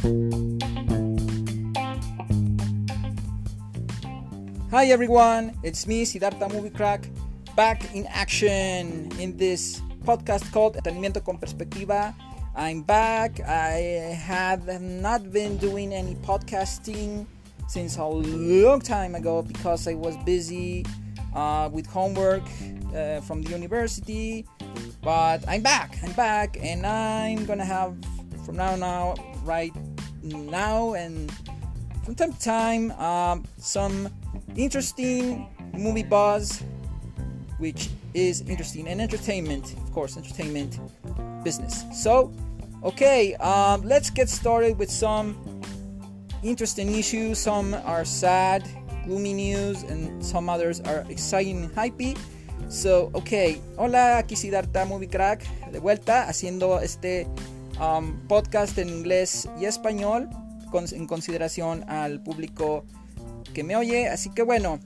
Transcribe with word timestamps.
Hi 0.00 0.08
everyone, 4.86 5.52
it's 5.62 5.86
me, 5.86 6.06
Siddhartha 6.06 6.48
Movie 6.48 6.70
Crack, 6.70 7.06
back 7.54 7.94
in 7.94 8.06
action 8.06 9.12
in 9.20 9.36
this 9.36 9.82
podcast 10.04 10.50
called 10.52 10.76
Entretenimiento 10.76 11.22
con 11.22 11.36
Perspectiva. 11.36 12.14
I'm 12.56 12.80
back. 12.80 13.40
I 13.40 14.16
have 14.24 14.80
not 14.80 15.30
been 15.32 15.58
doing 15.58 15.92
any 15.92 16.14
podcasting 16.14 17.26
since 17.68 17.98
a 17.98 18.06
long 18.06 18.80
time 18.80 19.14
ago 19.14 19.42
because 19.42 19.86
I 19.86 19.92
was 19.92 20.16
busy 20.24 20.86
uh, 21.34 21.68
with 21.70 21.84
homework 21.84 22.44
uh, 22.96 23.20
from 23.20 23.42
the 23.42 23.50
university. 23.50 24.46
But 25.02 25.44
I'm 25.46 25.60
back. 25.60 25.98
I'm 26.02 26.12
back, 26.12 26.56
and 26.62 26.86
I'm 26.86 27.44
gonna 27.44 27.66
have 27.66 27.98
from 28.46 28.56
now 28.56 28.76
now 28.76 29.14
right 29.44 29.72
now 30.22 30.94
and 30.94 31.32
from 32.04 32.14
time 32.14 32.32
to 32.32 32.40
time 32.40 32.90
um, 32.92 33.44
some 33.58 34.08
interesting 34.56 35.48
movie 35.74 36.02
buzz, 36.02 36.62
which 37.58 37.90
is 38.14 38.40
interesting 38.42 38.88
and 38.88 39.00
entertainment, 39.00 39.74
of 39.74 39.92
course, 39.92 40.16
entertainment 40.16 40.78
business. 41.44 41.84
So, 41.92 42.32
okay, 42.82 43.34
um, 43.36 43.82
let's 43.82 44.10
get 44.10 44.28
started 44.28 44.78
with 44.78 44.90
some 44.90 45.36
interesting 46.42 46.94
issues. 46.94 47.38
Some 47.38 47.74
are 47.74 48.04
sad, 48.04 48.66
gloomy 49.04 49.34
news, 49.34 49.82
and 49.84 50.24
some 50.24 50.48
others 50.48 50.80
are 50.80 51.04
exciting 51.08 51.64
and 51.64 51.74
hypey. 51.74 52.18
So, 52.68 53.10
okay, 53.14 53.60
hola, 53.76 54.18
aquí 54.22 54.36
Siddhartha 54.36 54.84
Movie 54.84 55.08
Crack, 55.08 55.44
de 55.72 55.80
vuelta 55.80 56.28
haciendo 56.28 56.78
este 56.80 57.26
um, 57.80 58.26
podcast 58.28 58.76
en 58.78 58.88
inglés 58.88 59.48
y 59.60 59.64
español 59.64 60.28
en 60.92 61.06
consideración 61.06 61.84
al 61.88 62.22
público 62.22 62.84
que 63.52 63.64
me 63.64 63.76
oye. 63.76 64.08
Así 64.08 64.30
que 64.30 64.42
bueno, 64.42 64.78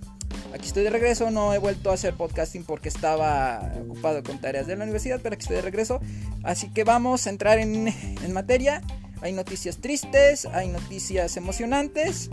aquí 0.55 0.67
estoy 0.67 0.84
de 0.84 0.91
regreso. 0.91 1.31
No 1.31 1.53
he 1.53 1.59
vuelto 1.59 1.91
a 1.91 1.95
hacer 1.95 2.14
podcasting 2.14 2.64
porque 2.64 2.89
estaba 2.89 3.73
ocupado 3.84 4.23
con 4.23 4.41
tareas 4.41 4.67
de 4.67 4.77
la 4.77 4.84
universidad, 4.84 5.20
pero 5.23 5.34
aquí 5.34 5.42
estoy 5.42 5.56
de 5.56 5.62
regreso. 5.62 6.01
Así 6.42 6.70
que 6.70 6.84
vamos 6.84 7.27
a 7.27 7.31
entrar 7.31 7.59
en, 7.59 7.92
materia. 8.33 8.83
Hay 9.20 9.33
noticias 9.33 9.79
tristes, 9.79 10.47
hay 10.47 10.69
noticias 10.69 11.36
emocionantes 11.36 12.31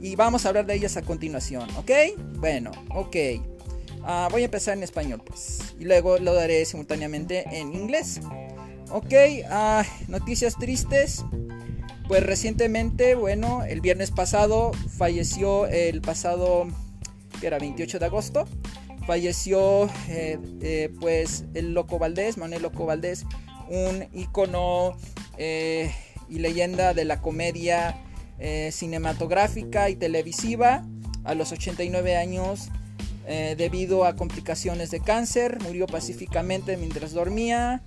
y 0.00 0.16
vamos 0.16 0.46
a 0.46 0.48
hablar 0.48 0.66
de 0.66 0.74
ellas 0.74 0.96
a 0.96 1.02
continuación, 1.02 1.68
¿ok? 1.76 1.90
Bueno, 2.38 2.70
ok. 2.90 3.16
Uh, 4.00 4.30
voy 4.30 4.42
a 4.42 4.44
empezar 4.46 4.76
en 4.76 4.82
español, 4.82 5.22
pues, 5.24 5.74
y 5.78 5.84
luego 5.84 6.18
lo 6.18 6.34
daré 6.34 6.64
simultáneamente 6.66 7.44
en 7.50 7.74
inglés. 7.74 8.20
Ok, 8.90 9.12
uh, 9.50 10.10
noticias 10.10 10.56
tristes. 10.56 11.24
Pues 12.06 12.22
recientemente, 12.22 13.14
bueno, 13.14 13.64
el 13.64 13.80
viernes 13.80 14.10
pasado 14.10 14.72
falleció 14.72 15.66
el 15.66 16.02
pasado, 16.02 16.66
que 17.40 17.46
era 17.46 17.58
28 17.58 17.98
de 17.98 18.04
agosto, 18.04 18.44
falleció 19.06 19.88
eh, 20.08 20.38
eh, 20.60 20.90
pues 21.00 21.44
el 21.54 21.72
Loco 21.72 21.98
Valdés, 21.98 22.36
Manuel 22.36 22.62
Loco 22.62 22.84
Valdés, 22.84 23.24
un 23.70 24.06
ícono 24.12 24.96
eh, 25.38 25.92
y 26.28 26.40
leyenda 26.40 26.94
de 26.94 27.04
la 27.04 27.20
comedia 27.20 28.00
cinematográfica 28.72 29.88
y 29.88 29.96
televisiva 29.96 30.84
a 31.22 31.34
los 31.34 31.52
89 31.52 32.16
años 32.16 32.68
debido 33.56 34.04
a 34.04 34.16
complicaciones 34.16 34.90
de 34.90 35.00
cáncer, 35.00 35.62
murió 35.62 35.86
pacíficamente 35.86 36.76
mientras 36.76 37.12
dormía. 37.12 37.82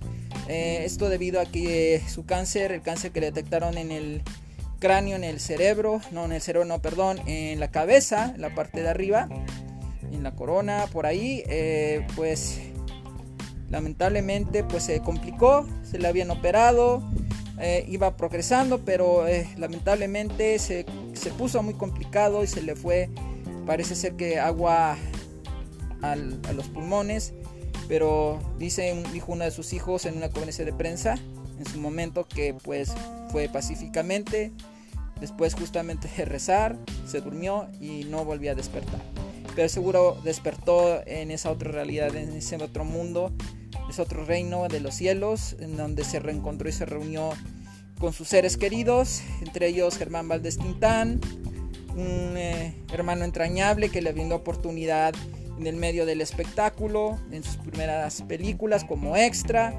Eh, 0.48 0.82
esto 0.84 1.08
debido 1.08 1.40
a 1.40 1.46
que 1.46 2.02
su 2.08 2.24
cáncer, 2.24 2.72
el 2.72 2.82
cáncer 2.82 3.12
que 3.12 3.20
le 3.20 3.26
detectaron 3.26 3.76
en 3.76 3.90
el 3.90 4.22
cráneo, 4.78 5.16
en 5.16 5.24
el 5.24 5.40
cerebro, 5.40 6.00
no 6.10 6.24
en 6.24 6.32
el 6.32 6.40
cerebro, 6.40 6.66
no, 6.66 6.80
perdón, 6.80 7.20
en 7.26 7.60
la 7.60 7.70
cabeza, 7.70 8.32
en 8.34 8.40
la 8.40 8.54
parte 8.54 8.82
de 8.82 8.88
arriba, 8.88 9.28
en 10.12 10.22
la 10.22 10.34
corona, 10.34 10.86
por 10.92 11.06
ahí, 11.06 11.42
eh, 11.48 12.06
pues 12.16 12.60
lamentablemente 13.68 14.64
pues 14.64 14.84
se 14.84 15.00
complicó, 15.00 15.66
se 15.82 15.98
le 15.98 16.08
habían 16.08 16.30
operado, 16.30 17.02
eh, 17.60 17.84
iba 17.88 18.16
progresando, 18.16 18.84
pero 18.84 19.24
lamentablemente 19.58 20.58
se, 20.58 20.86
se, 21.12 21.30
puso 21.30 21.62
muy 21.62 21.74
complicado 21.74 22.44
y 22.44 22.46
se 22.46 22.62
le 22.62 22.76
fue, 22.76 23.10
parece 23.66 23.94
ser 23.94 24.14
que 24.14 24.38
agua 24.38 24.96
a 26.00 26.14
los 26.14 26.68
pulmones 26.68 27.34
pero 27.88 28.38
dice, 28.58 29.02
dijo 29.12 29.32
uno 29.32 29.44
de 29.44 29.50
sus 29.50 29.72
hijos 29.72 30.04
en 30.06 30.16
una 30.16 30.28
conferencia 30.28 30.64
de 30.64 30.72
prensa 30.72 31.16
en 31.58 31.66
su 31.66 31.80
momento 31.80 32.26
que 32.26 32.54
pues 32.54 32.92
fue 33.30 33.48
pacíficamente, 33.48 34.52
después 35.20 35.54
justamente 35.54 36.08
de 36.16 36.24
rezar, 36.24 36.76
se 37.06 37.20
durmió 37.20 37.68
y 37.80 38.04
no 38.04 38.24
volvió 38.24 38.52
a 38.52 38.54
despertar. 38.54 39.00
Pero 39.56 39.68
seguro 39.68 40.16
despertó 40.22 41.04
en 41.06 41.30
esa 41.30 41.50
otra 41.50 41.72
realidad, 41.72 42.14
en 42.14 42.32
ese 42.32 42.56
otro 42.56 42.84
mundo, 42.84 43.32
ese 43.90 44.02
otro 44.02 44.24
reino 44.24 44.68
de 44.68 44.80
los 44.80 44.94
cielos, 44.94 45.56
en 45.58 45.76
donde 45.76 46.04
se 46.04 46.20
reencontró 46.20 46.68
y 46.68 46.72
se 46.72 46.86
reunió 46.86 47.30
con 47.98 48.12
sus 48.12 48.28
seres 48.28 48.56
queridos, 48.56 49.22
entre 49.40 49.66
ellos 49.66 49.98
Germán 49.98 50.28
Valdés 50.28 50.58
Tintán, 50.58 51.20
un 51.96 52.36
eh, 52.36 52.76
hermano 52.92 53.24
entrañable 53.24 53.88
que 53.88 54.00
le 54.00 54.12
brindó 54.12 54.36
oportunidad 54.36 55.14
en 55.58 55.66
el 55.66 55.76
medio 55.76 56.06
del 56.06 56.20
espectáculo, 56.20 57.18
en 57.30 57.42
sus 57.42 57.56
primeras 57.56 58.22
películas 58.22 58.84
como 58.84 59.16
extra, 59.16 59.74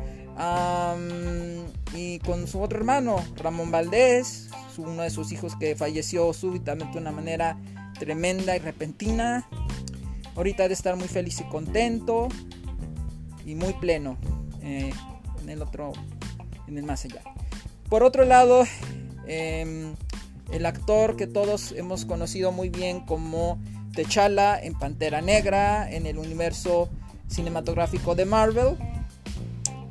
y 1.96 2.20
con 2.20 2.48
su 2.48 2.62
otro 2.62 2.78
hermano, 2.78 3.18
Ramón 3.36 3.72
Valdés, 3.72 4.50
uno 4.78 5.04
de 5.04 5.10
sus 5.10 5.32
hijos 5.32 5.56
que 5.58 5.76
falleció 5.76 6.32
súbitamente 6.34 6.94
de 6.94 7.00
una 7.00 7.12
manera 7.12 7.58
tremenda 8.00 8.56
y 8.56 8.60
repentina. 8.60 9.48
Ahorita 10.36 10.68
de 10.68 10.74
estar 10.74 10.96
muy 10.96 11.08
feliz 11.08 11.42
y 11.42 11.44
contento 11.46 12.30
y 13.46 13.56
muy 13.56 13.74
pleno 13.74 14.18
eh, 14.62 14.92
en 15.42 15.50
el 15.50 15.62
otro, 15.62 15.92
en 16.68 16.78
el 16.78 16.84
más 16.84 17.04
allá. 17.04 17.22
Por 17.90 18.04
otro 18.04 18.24
lado, 18.24 18.64
em, 19.28 19.96
el 20.52 20.66
actor 20.66 21.18
que 21.18 21.28
todos 21.28 21.74
hemos 21.74 22.06
conocido 22.06 22.52
muy 22.52 22.70
bien 22.70 23.02
como 23.02 23.60
T'Challa 23.94 24.60
en 24.62 24.74
Pantera 24.78 25.22
Negra, 25.22 25.90
en 25.90 26.06
el 26.06 26.18
universo 26.18 26.90
cinematográfico 27.28 28.16
de 28.16 28.26
Marvel. 28.26 28.78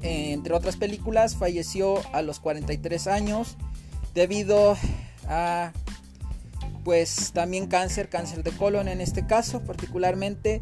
Entre 0.03 0.55
otras 0.55 0.77
películas, 0.77 1.37
falleció 1.37 2.01
a 2.13 2.23
los 2.23 2.41
43 2.41 3.07
años 3.09 3.57
debido 4.15 4.77
a 5.29 5.73
pues 6.85 7.33
también 7.33 7.67
cáncer, 7.67 8.09
cáncer 8.09 8.43
de 8.43 8.51
colon 8.53 8.89
en 8.89 9.01
este 9.01 9.27
caso 9.27 9.63
particularmente. 9.63 10.61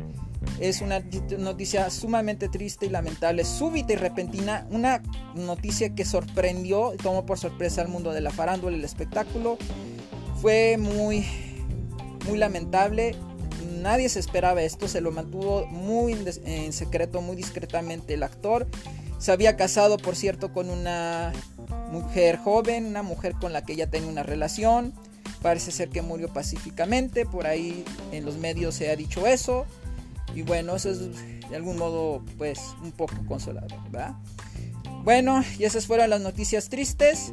Es 0.58 0.80
una 0.80 1.02
noticia 1.38 1.88
sumamente 1.90 2.48
triste 2.48 2.86
y 2.86 2.88
lamentable, 2.88 3.44
súbita 3.44 3.92
y 3.92 3.96
repentina, 3.96 4.66
una 4.70 5.02
noticia 5.34 5.94
que 5.94 6.04
sorprendió 6.04 6.94
y 6.94 6.96
tomó 6.96 7.26
por 7.26 7.38
sorpresa 7.38 7.82
al 7.82 7.88
mundo 7.88 8.12
de 8.12 8.20
la 8.20 8.30
farándula 8.30 8.74
y 8.74 8.78
el 8.78 8.84
espectáculo. 8.84 9.58
Fue 10.40 10.76
muy 10.78 11.24
muy 12.26 12.38
lamentable. 12.38 13.14
Nadie 13.80 14.08
se 14.08 14.18
esperaba 14.18 14.62
esto, 14.62 14.88
se 14.88 15.00
lo 15.00 15.12
mantuvo 15.12 15.66
muy 15.66 16.12
en, 16.44 16.72
secreto, 16.72 17.20
muy 17.20 17.36
discretamente 17.36 18.14
el 18.14 18.22
actor. 18.22 18.66
Se 19.18 19.32
había 19.32 19.56
casado, 19.56 19.96
por 19.96 20.16
cierto, 20.16 20.52
con 20.52 20.70
una 20.70 21.32
mujer 21.90 22.36
joven, 22.36 22.86
una 22.86 23.02
mujer 23.02 23.34
con 23.40 23.52
la 23.52 23.64
que 23.64 23.76
ya 23.76 23.86
tenía 23.86 24.08
una 24.08 24.22
relación. 24.22 24.92
Parece 25.42 25.70
ser 25.70 25.88
que 25.88 26.02
murió 26.02 26.32
pacíficamente, 26.32 27.26
por 27.26 27.46
ahí 27.46 27.84
en 28.12 28.24
los 28.24 28.36
medios 28.36 28.74
se 28.74 28.90
ha 28.90 28.96
dicho 28.96 29.26
eso. 29.26 29.66
Y 30.34 30.42
bueno, 30.42 30.76
eso 30.76 30.90
es 30.90 31.00
de 31.48 31.56
algún 31.56 31.78
modo 31.78 32.22
pues 32.36 32.60
un 32.82 32.92
poco 32.92 33.14
consolador, 33.26 33.82
¿verdad? 33.90 34.16
Bueno, 35.04 35.44
y 35.58 35.64
esas 35.64 35.86
fueron 35.86 36.10
las 36.10 36.20
noticias 36.20 36.68
tristes 36.68 37.32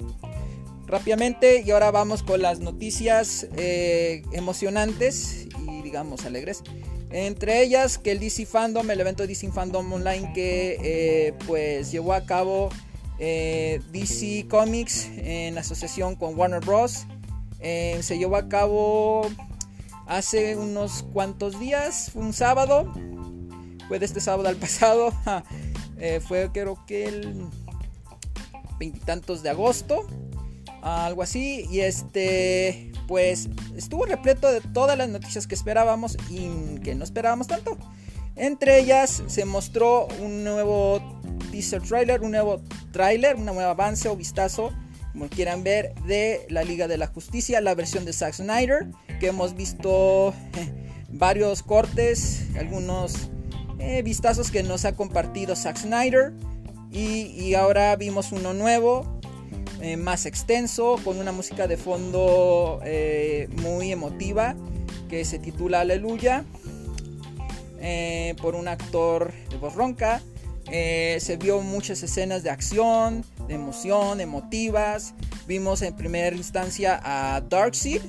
rápidamente 0.94 1.64
y 1.66 1.72
ahora 1.72 1.90
vamos 1.90 2.22
con 2.22 2.44
las 2.44 2.60
noticias 2.60 3.48
eh, 3.58 4.22
emocionantes 4.32 5.48
y 5.68 5.82
digamos 5.82 6.24
alegres. 6.24 6.62
Entre 7.10 7.64
ellas 7.64 7.98
que 7.98 8.12
el 8.12 8.20
DC 8.20 8.46
Fandom, 8.46 8.92
el 8.92 9.02
evento 9.02 9.26
DC 9.26 9.52
Fandom 9.52 9.92
Online 9.92 10.32
que 10.36 10.78
eh, 10.84 11.34
pues 11.48 11.92
llevó 11.92 12.14
a 12.14 12.28
cabo 12.28 12.70
eh, 13.18 13.82
DC 13.92 14.48
Comics 14.48 15.10
en 15.18 15.58
asociación 15.58 16.16
con 16.16 16.38
Warner 16.38 16.60
Bros. 16.60 17.08
se 17.60 18.18
llevó 18.20 18.36
a 18.36 18.48
cabo 18.48 19.28
hace 20.06 20.56
unos 20.56 21.02
cuantos 21.12 21.60
días, 21.60 22.12
un 22.14 22.34
sábado, 22.34 22.94
fue 23.88 23.98
de 23.98 24.06
este 24.06 24.22
sábado 24.22 24.48
al 24.48 24.56
pasado, 24.58 25.12
fue 26.28 26.52
creo 26.54 26.86
que 26.86 27.06
el 27.06 27.48
veintitantos 28.78 29.42
de 29.42 29.50
agosto 29.50 30.06
algo 30.84 31.24
así. 31.24 31.66
Y 31.70 31.82
este, 31.82 32.92
pues 33.08 33.50
estuvo 33.76 34.06
repleto 34.06 34.52
de 34.52 34.62
todas 34.62 34.98
las 34.98 35.10
noticias 35.10 35.48
que 35.48 35.56
esperábamos 35.56 36.18
y 36.30 36.80
que 36.80 36.96
no 36.96 37.04
esperábamos 37.04 37.48
tanto. 37.48 37.78
Entre 38.36 38.80
ellas 38.80 39.24
se 39.28 39.46
mostró 39.46 40.08
un 40.20 40.44
nuevo 40.44 41.22
teaser 41.52 41.82
trailer, 41.82 42.22
un 42.22 42.32
nuevo 42.32 42.62
trailer, 42.92 43.36
un 43.36 43.46
nuevo 43.46 43.62
avance 43.62 44.10
o 44.10 44.16
vistazo 44.16 44.72
como 45.14 45.30
quieran 45.30 45.64
ver, 45.64 45.94
de 46.08 46.46
la 46.50 46.64
Liga 46.64 46.88
de 46.88 46.98
la 46.98 47.06
Justicia, 47.06 47.62
la 47.62 47.76
versión 47.76 48.04
de 48.04 48.14
Zack 48.14 48.34
Snyder, 48.34 48.88
que 49.20 49.28
hemos 49.28 49.56
visto 49.56 50.34
varios 51.10 51.62
cortes, 51.62 52.48
algunos 52.58 53.30
eh, 53.78 54.02
vistazos 54.02 54.50
que 54.50 54.64
nos 54.64 54.86
ha 54.86 54.96
compartido 54.96 55.56
Zack 55.56 55.78
Snyder. 55.78 56.34
Y, 56.92 57.56
ahora 57.56 57.96
vimos 57.96 58.32
uno 58.32 58.54
nuevo, 58.54 59.20
eh, 59.84 59.98
más 59.98 60.26
extenso, 60.26 60.98
con 61.04 61.20
una 61.20 61.34
música 61.34 61.68
de 61.68 61.76
fondo 61.76 62.80
eh, 62.86 63.50
muy 63.62 63.92
emotiva, 63.92 64.56
que 65.10 65.26
se 65.26 65.40
titula 65.40 65.82
Aleluya, 65.82 66.46
por 68.42 68.56
un 68.56 68.70
actor 68.70 69.34
de 69.50 69.58
voz 69.58 69.76
ronca. 69.76 70.22
se 70.72 71.38
vio 71.38 71.60
muchas 71.60 72.02
escenas 72.02 72.42
de 72.42 72.50
acción, 72.50 73.26
de 73.50 73.56
emoción, 73.56 74.22
emotivas. 74.22 75.14
Vimos 75.48 75.82
en 75.82 75.94
primera 75.94 76.34
instancia 76.34 77.02
a 77.04 77.42
Darkseid. 77.42 78.02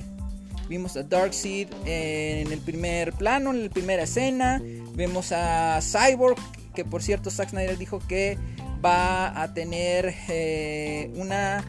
Vimos 0.69 0.95
a 0.95 1.03
Darkseid 1.03 1.67
en 1.85 2.53
el 2.53 2.59
primer 2.59 3.11
plano, 3.11 3.51
en 3.51 3.65
la 3.65 3.69
primera 3.69 4.03
escena. 4.03 4.61
Vemos 4.93 5.33
a 5.33 5.81
Cyborg, 5.81 6.37
que 6.73 6.85
por 6.85 7.03
cierto 7.03 7.29
Zack 7.29 7.49
Snyder 7.49 7.77
dijo 7.77 7.99
que 8.07 8.37
va 8.85 9.41
a 9.41 9.53
tener 9.53 10.13
eh, 10.29 11.11
una... 11.15 11.65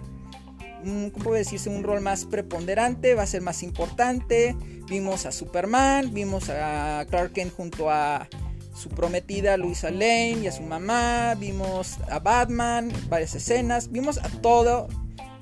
Un, 0.85 1.11
¿Cómo 1.11 1.33
decirse? 1.33 1.71
Un 1.71 1.83
rol 1.83 2.01
más 2.01 2.27
preponderante, 2.27 3.15
va 3.15 3.23
a 3.23 3.27
ser 3.27 3.41
más 3.41 3.63
importante. 3.63 4.55
Vimos 4.89 5.27
a 5.27 5.33
Superman, 5.33 6.13
vimos 6.13 6.51
a 6.51 7.05
Clark 7.09 7.33
Kent 7.33 7.53
junto 7.57 7.91
a 7.91 8.29
su 8.77 8.91
prometida 8.91 9.57
Luisa 9.57 9.91
Lane 9.91 10.41
y 10.43 10.47
a 10.47 10.53
su 10.53 10.63
mamá, 10.63 11.35
vimos 11.39 11.97
a 12.11 12.19
Batman, 12.19 12.93
varias 13.09 13.35
escenas, 13.35 13.91
vimos 13.91 14.19
a 14.19 14.29
todo, 14.29 14.87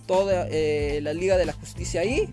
toda 0.06 0.46
eh, 0.50 1.00
la 1.02 1.12
Liga 1.12 1.36
de 1.36 1.44
la 1.44 1.52
Justicia 1.52 2.02
ahí 2.02 2.28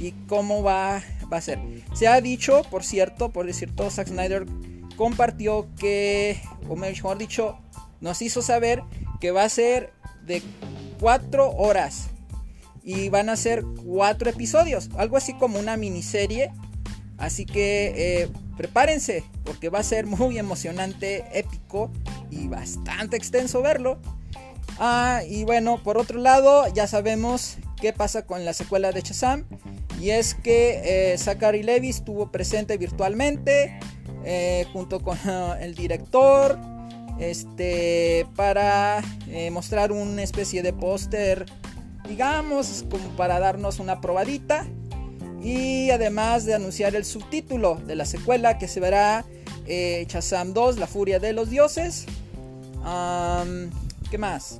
y 0.00 0.12
cómo 0.26 0.62
va, 0.62 1.02
va 1.32 1.36
a 1.36 1.40
ser. 1.40 1.60
Se 1.94 2.08
ha 2.08 2.20
dicho, 2.20 2.62
por 2.70 2.82
cierto, 2.82 3.30
por 3.30 3.46
decir 3.46 3.74
todo, 3.74 3.90
Zack 3.90 4.08
Snyder 4.08 4.44
compartió 4.96 5.68
que, 5.78 6.40
o 6.68 6.76
mejor 6.76 7.16
dicho, 7.16 7.58
nos 8.00 8.22
hizo 8.22 8.42
saber 8.42 8.82
que 9.20 9.30
va 9.30 9.44
a 9.44 9.48
ser 9.48 9.92
de 10.24 10.42
4 11.00 11.50
horas 11.50 12.08
y 12.82 13.08
van 13.08 13.28
a 13.28 13.36
ser 13.36 13.64
4 13.84 14.30
episodios, 14.30 14.90
algo 14.96 15.16
así 15.16 15.34
como 15.34 15.58
una 15.58 15.76
miniserie. 15.76 16.50
Así 17.18 17.44
que 17.44 18.22
eh, 18.22 18.28
prepárense 18.56 19.24
porque 19.44 19.68
va 19.68 19.80
a 19.80 19.82
ser 19.82 20.06
muy 20.06 20.38
emocionante, 20.38 21.26
épico 21.38 21.90
y 22.30 22.48
bastante 22.48 23.16
extenso 23.16 23.60
verlo. 23.60 23.98
Ah, 24.78 25.20
y 25.28 25.44
bueno, 25.44 25.82
por 25.82 25.98
otro 25.98 26.18
lado, 26.18 26.66
ya 26.72 26.86
sabemos 26.86 27.58
qué 27.78 27.92
pasa 27.92 28.24
con 28.24 28.46
la 28.46 28.54
secuela 28.54 28.92
de 28.92 29.02
Shazam. 29.02 29.44
Y 30.00 30.10
es 30.10 30.34
que 30.34 31.12
eh, 31.12 31.18
Zachary 31.18 31.62
Levi 31.62 31.90
estuvo 31.90 32.32
presente 32.32 32.78
virtualmente 32.78 33.78
eh, 34.24 34.66
junto 34.72 35.00
con 35.00 35.18
el 35.60 35.74
director 35.74 36.58
este, 37.20 38.26
para 38.34 39.02
eh, 39.28 39.50
mostrar 39.50 39.92
una 39.92 40.22
especie 40.22 40.62
de 40.62 40.72
póster, 40.72 41.46
digamos, 42.08 42.84
como 42.90 43.08
para 43.10 43.38
darnos 43.38 43.78
una 43.78 44.00
probadita 44.00 44.66
y 45.42 45.90
además 45.90 46.44
de 46.44 46.54
anunciar 46.54 46.96
el 46.96 47.04
subtítulo 47.04 47.76
de 47.86 47.94
la 47.94 48.04
secuela 48.04 48.58
que 48.58 48.68
se 48.68 48.80
verá 48.80 49.24
eh, 49.66 50.06
2, 50.46 50.78
La 50.78 50.86
Furia 50.86 51.18
de 51.18 51.32
los 51.32 51.50
Dioses. 51.50 52.06
¿Qué 54.10 54.18
más? 54.18 54.58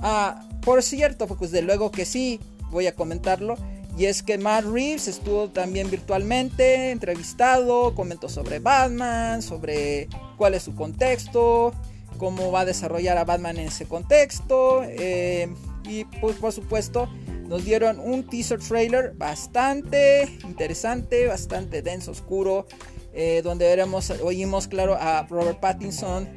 Ah, 0.00 0.48
por 0.62 0.82
cierto, 0.82 1.26
pues 1.26 1.50
de 1.52 1.62
luego 1.62 1.90
que 1.90 2.04
sí, 2.04 2.40
voy 2.70 2.86
a 2.86 2.94
comentarlo. 2.94 3.56
Y 3.96 4.06
es 4.06 4.22
que 4.22 4.38
Matt 4.38 4.64
Reeves 4.64 5.06
estuvo 5.06 5.50
también 5.50 5.90
virtualmente 5.90 6.90
entrevistado, 6.90 7.94
comentó 7.94 8.28
sobre 8.28 8.58
Batman, 8.58 9.40
sobre 9.40 10.08
cuál 10.36 10.54
es 10.54 10.64
su 10.64 10.74
contexto, 10.74 11.72
cómo 12.18 12.50
va 12.50 12.60
a 12.60 12.64
desarrollar 12.64 13.18
a 13.18 13.24
Batman 13.24 13.58
en 13.58 13.68
ese 13.68 13.86
contexto. 13.86 14.82
Eh, 14.84 15.48
y 15.88 16.04
pues 16.20 16.36
por 16.36 16.52
supuesto 16.52 17.08
nos 17.46 17.64
dieron 17.64 18.00
un 18.00 18.24
teaser 18.24 18.58
trailer 18.58 19.12
bastante 19.14 20.38
interesante, 20.44 21.26
bastante 21.26 21.82
denso, 21.82 22.10
oscuro, 22.10 22.66
eh, 23.12 23.42
donde 23.44 23.66
veremos, 23.66 24.10
oímos 24.10 24.66
claro 24.66 24.96
a 24.98 25.26
Robert 25.28 25.60
Pattinson, 25.60 26.28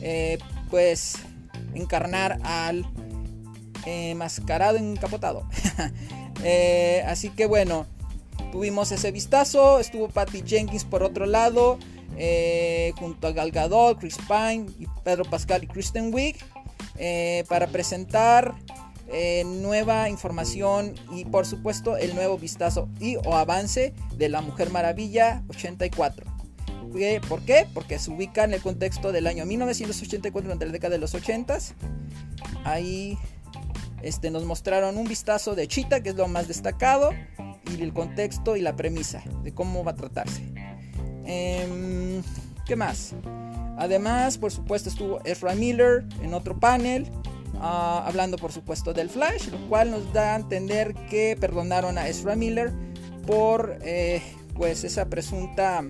eh, 0.00 0.38
pues 0.70 1.14
encarnar 1.74 2.38
al 2.42 2.86
eh, 3.84 4.14
mascarado 4.16 4.78
encapotado. 6.38 7.12
así 7.12 7.30
que 7.30 7.46
bueno, 7.46 7.86
tuvimos 8.52 8.92
ese 8.92 9.10
vistazo, 9.12 9.80
estuvo 9.80 10.08
Patty 10.08 10.42
Jenkins 10.46 10.84
por 10.84 11.02
otro 11.02 11.26
lado, 11.26 11.78
junto 12.98 13.26
a 13.26 13.32
Gal 13.32 13.50
Gadot, 13.50 13.98
Chris 13.98 14.18
Pine 14.28 14.66
Pedro 15.04 15.24
Pascal 15.24 15.64
y 15.64 15.66
Kristen 15.66 16.12
Wiig, 16.12 16.36
para 17.48 17.66
presentar 17.66 18.54
eh, 19.08 19.44
nueva 19.46 20.08
información 20.08 20.94
y 21.12 21.24
por 21.26 21.46
supuesto 21.46 21.96
el 21.96 22.16
nuevo 22.16 22.38
vistazo 22.38 22.88
y 22.98 23.14
o 23.16 23.36
avance 23.36 23.94
de 24.16 24.28
la 24.28 24.40
Mujer 24.40 24.70
Maravilla 24.70 25.44
84. 25.48 26.26
¿Por 27.28 27.42
qué? 27.42 27.68
Porque 27.72 27.98
se 27.98 28.10
ubica 28.10 28.44
en 28.44 28.54
el 28.54 28.62
contexto 28.62 29.12
del 29.12 29.26
año 29.26 29.44
1984 29.44 30.42
durante 30.42 30.66
la 30.66 30.72
década 30.72 30.94
de 30.94 30.98
los 30.98 31.14
80 31.14 31.58
Ahí 32.64 33.18
este, 34.02 34.30
nos 34.30 34.44
mostraron 34.44 34.96
un 34.98 35.06
vistazo 35.06 35.54
de 35.54 35.68
Chita, 35.68 36.02
que 36.02 36.10
es 36.10 36.14
lo 36.14 36.28
más 36.28 36.48
destacado, 36.48 37.10
y 37.76 37.82
el 37.82 37.92
contexto 37.92 38.56
y 38.56 38.60
la 38.60 38.76
premisa 38.76 39.22
de 39.42 39.52
cómo 39.52 39.84
va 39.84 39.92
a 39.92 39.96
tratarse. 39.96 40.42
Em, 41.24 42.22
¿Qué 42.64 42.76
más? 42.76 43.14
Además, 43.78 44.38
por 44.38 44.52
supuesto, 44.52 44.88
estuvo 44.88 45.20
Ezra 45.24 45.54
Miller 45.54 46.04
en 46.22 46.34
otro 46.34 46.58
panel 46.58 47.10
Ah, 47.60 48.04
hablando 48.06 48.36
por 48.36 48.52
supuesto 48.52 48.92
del 48.92 49.08
Flash, 49.08 49.48
lo 49.48 49.58
cual 49.68 49.90
nos 49.90 50.12
da 50.12 50.34
a 50.34 50.36
entender 50.36 50.94
que 51.08 51.36
perdonaron 51.40 51.96
a 51.96 52.08
Ezra 52.08 52.36
Miller 52.36 52.72
por 53.26 53.78
eh, 53.82 54.22
pues 54.54 54.84
esa 54.84 55.06
presunta 55.06 55.84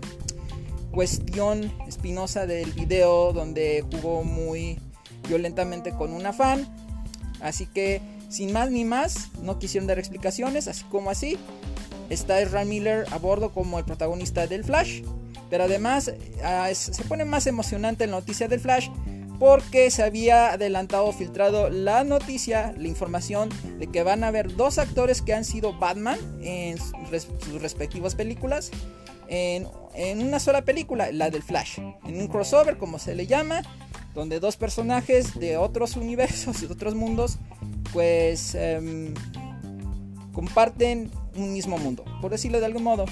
cuestión 0.93 1.73
espinosa 1.87 2.47
del 2.47 2.73
video 2.73 3.33
donde 3.33 3.85
jugó 3.91 4.23
muy 4.23 4.79
violentamente 5.29 5.93
con 5.93 6.13
una 6.13 6.33
fan. 6.33 6.67
Así 7.41 7.67
que 7.67 8.01
sin 8.29 8.53
más 8.53 8.71
ni 8.71 8.85
más, 8.85 9.31
no 9.43 9.59
quisieron 9.59 9.87
dar 9.87 9.99
explicaciones, 9.99 10.69
así 10.69 10.85
como 10.85 11.11
así. 11.11 11.39
Está 12.11 12.41
Ezra 12.41 12.65
Miller 12.65 13.07
a 13.11 13.19
bordo 13.19 13.53
como 13.53 13.79
el 13.79 13.85
protagonista 13.85 14.47
del 14.47 14.65
Flash. 14.65 15.03
Pero 15.51 15.65
además 15.65 16.13
ah, 16.45 16.69
se 16.73 17.05
pone 17.05 17.25
más 17.25 17.47
emocionante 17.47 18.07
la 18.07 18.13
noticia 18.13 18.49
del 18.49 18.61
Flash 18.61 18.89
porque 19.39 19.91
se 19.91 20.03
había 20.03 20.53
adelantado, 20.53 21.13
filtrado 21.13 21.69
la 21.69 22.05
noticia, 22.05 22.75
la 22.77 22.89
información 22.89 23.51
de 23.79 23.87
que 23.89 24.03
van 24.03 24.25
a 24.25 24.29
haber 24.29 24.57
dos 24.57 24.79
actores 24.79 25.23
que 25.23 25.35
han 25.35 25.45
sido 25.45 25.79
Batman 25.79 26.19
en 26.41 26.79
sus 26.79 27.61
respectivas 27.61 28.15
películas. 28.15 28.71
En, 29.29 29.67
una 30.21 30.39
sola 30.39 30.63
película, 30.63 31.11
la 31.11 31.31
del 31.31 31.43
Flash, 31.43 31.79
en 31.79 32.21
un 32.21 32.29
crossover 32.29 32.77
como 32.77 32.99
se 32.99 33.15
le 33.15 33.27
llama, 33.27 33.63
donde 34.17 34.41
dos 34.41 34.57
personajes 34.57 35.39
de 35.39 35.59
otros 35.59 35.95
universos, 35.97 36.63
de 36.63 36.67
otros 36.69 36.95
mundos, 36.95 37.37
pues 37.93 38.55
em, 38.55 39.13
comparten 40.33 41.11
un 41.37 41.53
mismo 41.53 41.77
mundo, 41.77 42.03
por 42.23 42.31
decirlo 42.31 42.59
de 42.59 42.67
algún 42.67 42.83
modo. 42.83 43.05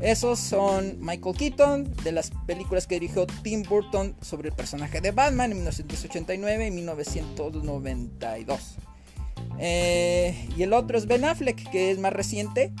Esos 0.00 0.38
son 0.38 0.98
Michael 1.00 1.36
Keaton, 1.36 1.96
de 2.04 2.12
las 2.12 2.30
películas 2.46 2.86
que 2.86 2.94
dirigió 3.00 3.26
Tim 3.42 3.64
Burton 3.64 4.14
sobre 4.20 4.50
el 4.50 4.54
personaje 4.54 5.00
de 5.00 5.10
Batman 5.10 5.50
en 5.50 5.58
1989 5.58 6.66
y 6.66 6.70
1992. 6.70 8.60
Eh, 9.58 10.48
y 10.56 10.62
el 10.62 10.72
otro 10.74 10.96
es 10.96 11.06
Ben 11.06 11.24
Affleck, 11.24 11.70
que 11.70 11.90
es 11.90 11.98
más 11.98 12.12
reciente, 12.12 12.72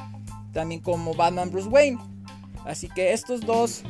también 0.52 0.80
como 0.82 1.14
Batman 1.14 1.50
Bruce 1.50 1.68
Wayne. 1.68 1.98
Así 2.64 2.88
que 2.88 3.12
estos 3.12 3.40
dos 3.40 3.82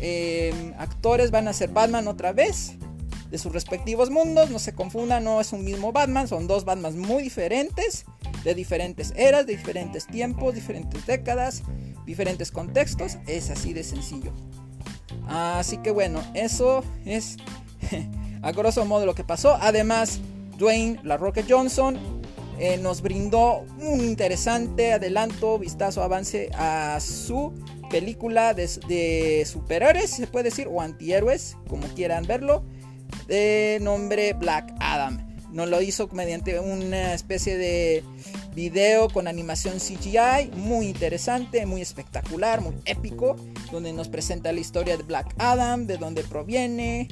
eh, 0.00 0.72
actores 0.78 1.30
van 1.32 1.48
a 1.48 1.52
ser 1.52 1.70
Batman 1.70 2.06
otra 2.06 2.32
vez, 2.32 2.76
de 3.34 3.38
sus 3.38 3.52
respectivos 3.52 4.10
mundos. 4.10 4.50
No 4.50 4.60
se 4.60 4.74
confundan, 4.74 5.24
no 5.24 5.40
es 5.40 5.52
un 5.52 5.64
mismo 5.64 5.90
Batman, 5.90 6.28
son 6.28 6.46
dos 6.46 6.64
Batmans 6.64 6.94
muy 6.94 7.24
diferentes, 7.24 8.04
de 8.44 8.54
diferentes 8.54 9.12
eras, 9.16 9.44
de 9.46 9.56
diferentes 9.56 10.06
tiempos, 10.06 10.54
diferentes 10.54 11.04
décadas 11.04 11.64
diferentes 12.06 12.50
contextos, 12.50 13.18
es 13.26 13.50
así 13.50 13.72
de 13.72 13.82
sencillo. 13.82 14.32
Así 15.26 15.78
que 15.78 15.90
bueno, 15.90 16.22
eso 16.34 16.84
es 17.04 17.36
a 18.42 18.52
grosso 18.52 18.84
modo 18.84 19.06
lo 19.06 19.14
que 19.14 19.24
pasó. 19.24 19.56
Además, 19.60 20.20
Dwayne 20.58 21.00
La 21.02 21.16
Rocket 21.16 21.46
Johnson 21.48 21.96
eh, 22.58 22.78
nos 22.78 23.00
brindó 23.02 23.64
un 23.80 24.00
interesante 24.00 24.92
adelanto, 24.92 25.58
vistazo, 25.58 26.02
avance 26.02 26.50
a 26.54 26.98
su 27.00 27.52
película 27.90 28.54
de, 28.54 28.68
de 28.88 29.44
superhéroes, 29.46 30.10
se 30.10 30.26
puede 30.26 30.44
decir, 30.44 30.68
o 30.68 30.80
antihéroes, 30.80 31.56
como 31.68 31.86
quieran 31.88 32.26
verlo, 32.26 32.64
de 33.26 33.78
nombre 33.80 34.32
Black 34.34 34.74
Adam. 34.80 35.24
Nos 35.50 35.68
lo 35.68 35.80
hizo 35.80 36.08
mediante 36.08 36.58
una 36.58 37.14
especie 37.14 37.56
de 37.56 38.02
video 38.54 39.08
con 39.08 39.28
animación 39.28 39.78
CGI, 39.78 40.50
muy 40.56 40.88
interesante, 40.88 41.64
muy 41.66 41.80
espectacular, 41.80 42.60
muy 42.60 42.74
épico, 42.86 43.36
donde 43.70 43.92
nos 43.92 44.08
presenta 44.08 44.52
la 44.52 44.60
historia 44.60 44.96
de 44.96 45.02
Black 45.02 45.34
Adam, 45.38 45.86
de 45.86 45.96
dónde 45.96 46.24
proviene, 46.24 47.08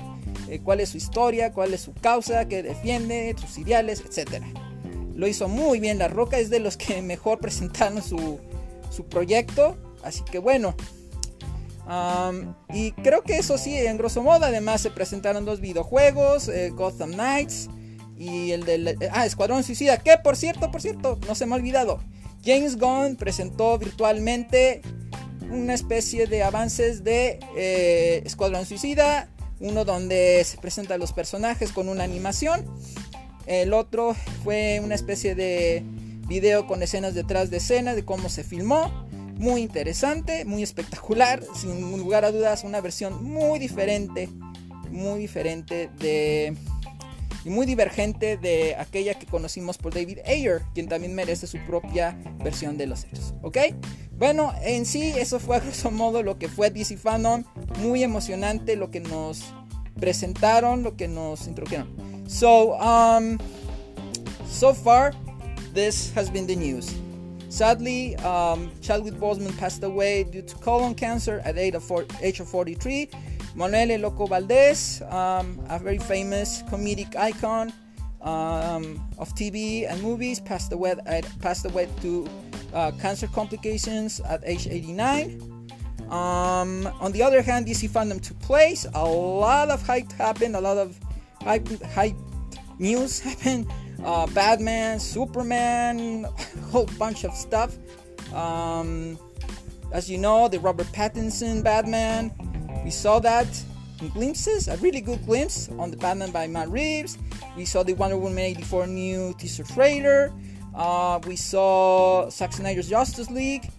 eh, 0.49 0.61
cuál 0.61 0.81
es 0.81 0.91
su 0.91 0.97
historia, 0.97 1.53
cuál 1.53 1.75
es 1.75 1.83
su 1.83 1.93
causa, 1.95 2.49
qué 2.49 2.63
defiende, 2.63 3.35
sus 3.41 3.59
ideales, 3.59 4.01
etc. 4.01 4.43
Lo 5.15 5.29
hizo 5.29 5.49
muy 5.49 5.79
bien 5.79 5.99
La 5.99 6.09
Roca, 6.09 6.39
es 6.39 6.51
de 6.51 6.61
los 6.61 6.77
que 6.77 7.03
mejor 7.03 7.39
presentaron 7.41 8.03
su, 8.03 8.39
su 8.91 9.05
proyecto, 9.07 9.77
así 10.03 10.23
que 10.25 10.39
bueno, 10.39 10.75
y 12.73 12.93
creo 12.93 13.23
que 13.23 13.39
eso 13.39 13.59
sí, 13.59 13.77
en 13.77 13.99
grosso 13.99 14.23
modo, 14.23 14.45
además 14.45 14.81
se 14.81 14.91
presentaron 14.91 15.45
dos 15.45 15.61
videojuegos, 15.61 16.49
eh, 16.49 16.71
Gotham 16.71 17.13
Knights 17.13 17.69
y 18.17 18.53
el 18.53 18.65
del... 18.65 18.99
Ah, 19.13 19.27
Escuadrón 19.27 19.65
Suicida, 19.65 19.99
que 19.99 20.17
por 20.19 20.37
cierto, 20.37 20.71
por 20.71 20.81
cierto, 20.81 21.19
no 21.27 21.35
se 21.35 21.47
me 21.47 21.53
ha 21.53 21.57
olvidado. 21.57 22.01
James 22.45 22.79
Gunn 22.79 23.17
presentó 23.17 23.79
virtualmente 23.79 24.83
una 25.51 25.75
especie 25.75 26.27
de 26.27 26.43
avances 26.43 27.05
de 27.05 27.41
eh, 27.57 28.23
Escuadrón 28.25 28.65
Suicida, 28.67 29.29
uno 29.61 29.85
donde 29.85 30.43
se 30.45 30.59
presentan 30.59 30.99
los 30.99 31.13
personajes 31.13 31.73
con 31.73 31.89
una 31.89 32.05
animación, 32.05 32.65
el 33.47 33.73
otro 33.73 34.15
fue 34.45 34.81
una 34.83 34.95
especie 34.95 35.35
de 35.35 35.83
video 36.27 36.67
con 36.67 36.83
escenas 36.83 37.15
detrás 37.15 37.51
de 37.51 37.59
escena 37.59 37.95
de 37.95 38.05
cómo 38.05 38.29
se 38.29 38.45
filmó 38.45 39.07
muy 39.43 39.61
interesante, 39.63 40.45
muy 40.45 40.63
espectacular, 40.63 41.43
sin 41.57 41.99
lugar 41.99 42.25
a 42.25 42.31
dudas 42.31 42.63
una 42.63 42.81
versión 42.81 43.25
muy 43.25 43.59
diferente, 43.59 44.29
muy 44.89 45.19
diferente 45.19 45.91
de 45.99 46.57
y 47.45 47.51
muy 47.51 47.67
divergente 47.67 48.37
de 48.37 48.77
aquella 48.77 49.15
que 49.15 49.27
conocimos 49.27 49.79
por 49.79 49.93
David 49.93 50.21
Ayer, 50.25 50.63
quien 50.75 50.87
también 50.87 51.13
merece 51.13 51.49
su 51.49 51.59
propia 51.67 52.17
versión 52.45 52.79
de 52.79 52.87
los 52.87 53.03
hechos, 53.03 53.35
¿ok? 53.43 53.59
Bueno, 54.17 54.53
en 54.63 54.87
sí 54.87 55.13
eso 55.17 55.41
fue 55.41 55.57
a 55.57 55.59
grosso 55.59 55.91
modo 55.91 56.23
lo 56.23 56.39
que 56.39 56.47
fue 56.47 56.71
DC 56.71 56.97
Fandom, 56.97 57.43
muy 57.81 58.05
emocionante 58.05 58.77
lo 58.77 58.93
que 58.93 59.01
nos 59.01 59.43
presentaron, 59.99 60.85
lo 60.85 60.97
que 60.97 61.09
nos 61.09 61.49
introdujeron. 61.49 61.89
So, 62.29 62.77
um, 62.77 63.39
so 64.49 64.73
far, 64.73 65.13
this 65.75 66.13
has 66.17 66.31
been 66.31 66.47
the 66.47 66.55
news. 66.55 67.02
Sadly, 67.53 68.17
um, 68.25 68.71
Chadwick 68.81 69.13
Boseman 69.13 69.55
passed 69.59 69.83
away 69.85 70.25
due 70.25 70.41
to 70.41 70.55
colon 70.57 70.95
cancer 70.95 71.43
at 71.45 71.59
age 71.59 71.75
of, 71.75 71.85
four, 71.85 72.07
age 72.23 72.41
of 72.41 72.49
43. 72.49 73.11
Manuel 73.55 73.99
Loco 74.01 74.27
Valdez, 74.27 75.03
um, 75.11 75.61
a 75.69 75.79
very 75.79 75.99
famous 75.99 76.63
comedic 76.63 77.15
icon 77.15 77.71
um, 78.23 79.07
of 79.19 79.35
TV 79.35 79.87
and 79.87 80.01
movies, 80.01 80.41
passed 80.41 80.73
away, 80.73 80.95
at, 81.05 81.27
passed 81.41 81.67
away 81.67 81.91
to 82.01 82.27
uh, 82.73 82.91
cancer 82.93 83.27
complications 83.27 84.21
at 84.21 84.41
age 84.47 84.67
89. 84.67 85.69
Um, 86.09 86.87
on 87.03 87.13
the 87.13 87.23
other 87.23 87.43
hand, 87.43 87.67
DC 87.67 87.91
fandom 87.91 88.23
took 88.23 88.41
place. 88.41 88.87
A 88.95 89.05
lot 89.05 89.69
of 89.69 89.87
hype 89.87 90.11
happened, 90.13 90.57
a 90.57 90.61
lot 90.61 90.79
of 90.79 90.99
hype, 91.43 91.69
hype 91.93 92.17
news 92.79 93.21
happened 93.29 93.71
uh, 94.05 94.27
Batman, 94.29 94.99
Superman, 94.99 96.25
whole 96.71 96.89
bunch 96.99 97.25
of 97.25 97.35
stuff. 97.35 97.77
Um, 98.33 99.19
as 99.93 100.11
you 100.11 100.19
know, 100.19 100.49
the 100.49 100.59
Robert 100.61 100.87
Pattinson 100.89 101.63
Batman, 101.63 102.33
we 102.85 102.91
saw 102.91 103.19
that 103.21 103.47
in 104.01 104.09
glimpses, 104.09 104.69
a 104.69 104.77
really 104.79 105.01
good 105.01 105.25
glimpse 105.25 105.69
on 105.79 105.91
the 105.91 105.97
Batman 105.97 106.31
by 106.31 106.47
Matt 106.47 106.69
Reeves. 106.71 107.19
We 107.57 107.65
saw 107.65 107.83
the 107.83 107.95
Wonder 107.95 108.17
Woman 108.17 108.39
84 108.39 108.87
new 108.87 109.35
teaser 109.39 109.65
trailer. 109.65 110.33
Uh, 110.75 111.21
we 111.27 111.37
saw 111.37 112.29
Zack 112.31 112.53
Snyder's 112.53 112.89
Justice 112.89 113.31
League 113.31 113.71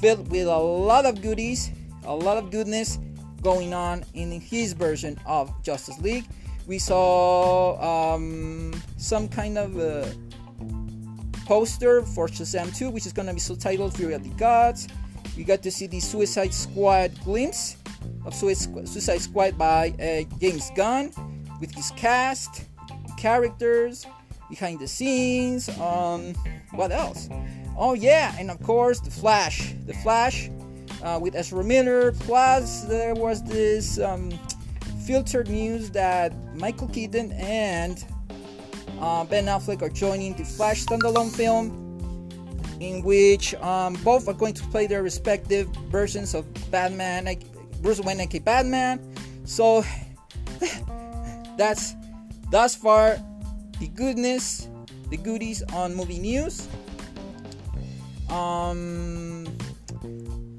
filled 0.00 0.30
with 0.30 0.46
a 0.46 0.58
lot 0.58 1.04
of 1.04 1.22
goodies, 1.22 1.70
a 2.04 2.14
lot 2.14 2.38
of 2.38 2.50
goodness 2.50 2.98
going 3.42 3.72
on 3.72 4.04
in 4.14 4.40
his 4.40 4.72
version 4.72 5.18
of 5.26 5.52
Justice 5.62 5.98
League 6.00 6.24
we 6.68 6.78
saw 6.78 8.14
um, 8.14 8.72
some 8.98 9.26
kind 9.26 9.56
of 9.56 9.78
uh, 9.80 10.06
poster 11.46 12.02
for 12.02 12.28
Shazam 12.28 12.76
2, 12.76 12.90
which 12.90 13.06
is 13.06 13.12
going 13.12 13.26
to 13.26 13.32
be 13.32 13.40
subtitled 13.40 13.96
Fury 13.96 14.12
of 14.12 14.22
the 14.22 14.34
Gods. 14.34 14.86
We 15.36 15.44
got 15.44 15.62
to 15.62 15.70
see 15.70 15.86
the 15.86 15.98
Suicide 15.98 16.52
Squad 16.52 17.18
glimpse 17.24 17.78
of 18.26 18.34
Suicide 18.34 19.20
Squad 19.22 19.56
by 19.56 19.94
uh, 19.98 20.38
James 20.38 20.70
Gunn 20.76 21.10
with 21.58 21.74
his 21.74 21.90
cast, 21.92 22.66
characters, 23.16 24.06
behind 24.50 24.78
the 24.78 24.88
scenes. 24.88 25.70
Um, 25.80 26.34
what 26.72 26.92
else? 26.92 27.30
Oh 27.78 27.94
yeah, 27.94 28.34
and 28.38 28.50
of 28.50 28.62
course 28.62 29.00
the 29.00 29.10
Flash. 29.10 29.74
The 29.86 29.94
Flash 29.94 30.50
uh, 31.02 31.18
with 31.20 31.34
Ezra 31.34 31.64
Miller. 31.64 32.12
Plus 32.12 32.82
there 32.82 33.14
was 33.14 33.42
this 33.44 33.98
um, 33.98 34.30
filtered 35.08 35.48
news 35.48 35.88
that 35.88 36.34
Michael 36.54 36.86
Keaton 36.88 37.32
and 37.32 38.04
uh, 39.00 39.24
Ben 39.24 39.46
Affleck 39.46 39.80
are 39.80 39.88
joining 39.88 40.34
the 40.34 40.44
Flash 40.44 40.84
standalone 40.84 41.34
film, 41.34 41.70
in 42.78 43.02
which 43.02 43.54
um, 43.54 43.94
both 44.04 44.28
are 44.28 44.34
going 44.34 44.52
to 44.52 44.62
play 44.64 44.86
their 44.86 45.02
respective 45.02 45.66
versions 45.88 46.34
of 46.34 46.44
Batman, 46.70 47.24
like 47.24 47.40
Bruce 47.80 48.00
Wayne 48.00 48.20
aka 48.20 48.38
Batman. 48.38 49.00
So 49.46 49.82
that's 51.56 51.94
thus 52.50 52.74
far 52.74 53.16
the 53.80 53.88
goodness, 53.88 54.68
the 55.08 55.16
goodies 55.16 55.62
on 55.72 55.94
movie 55.94 56.18
news. 56.18 56.68
Um, 58.28 59.46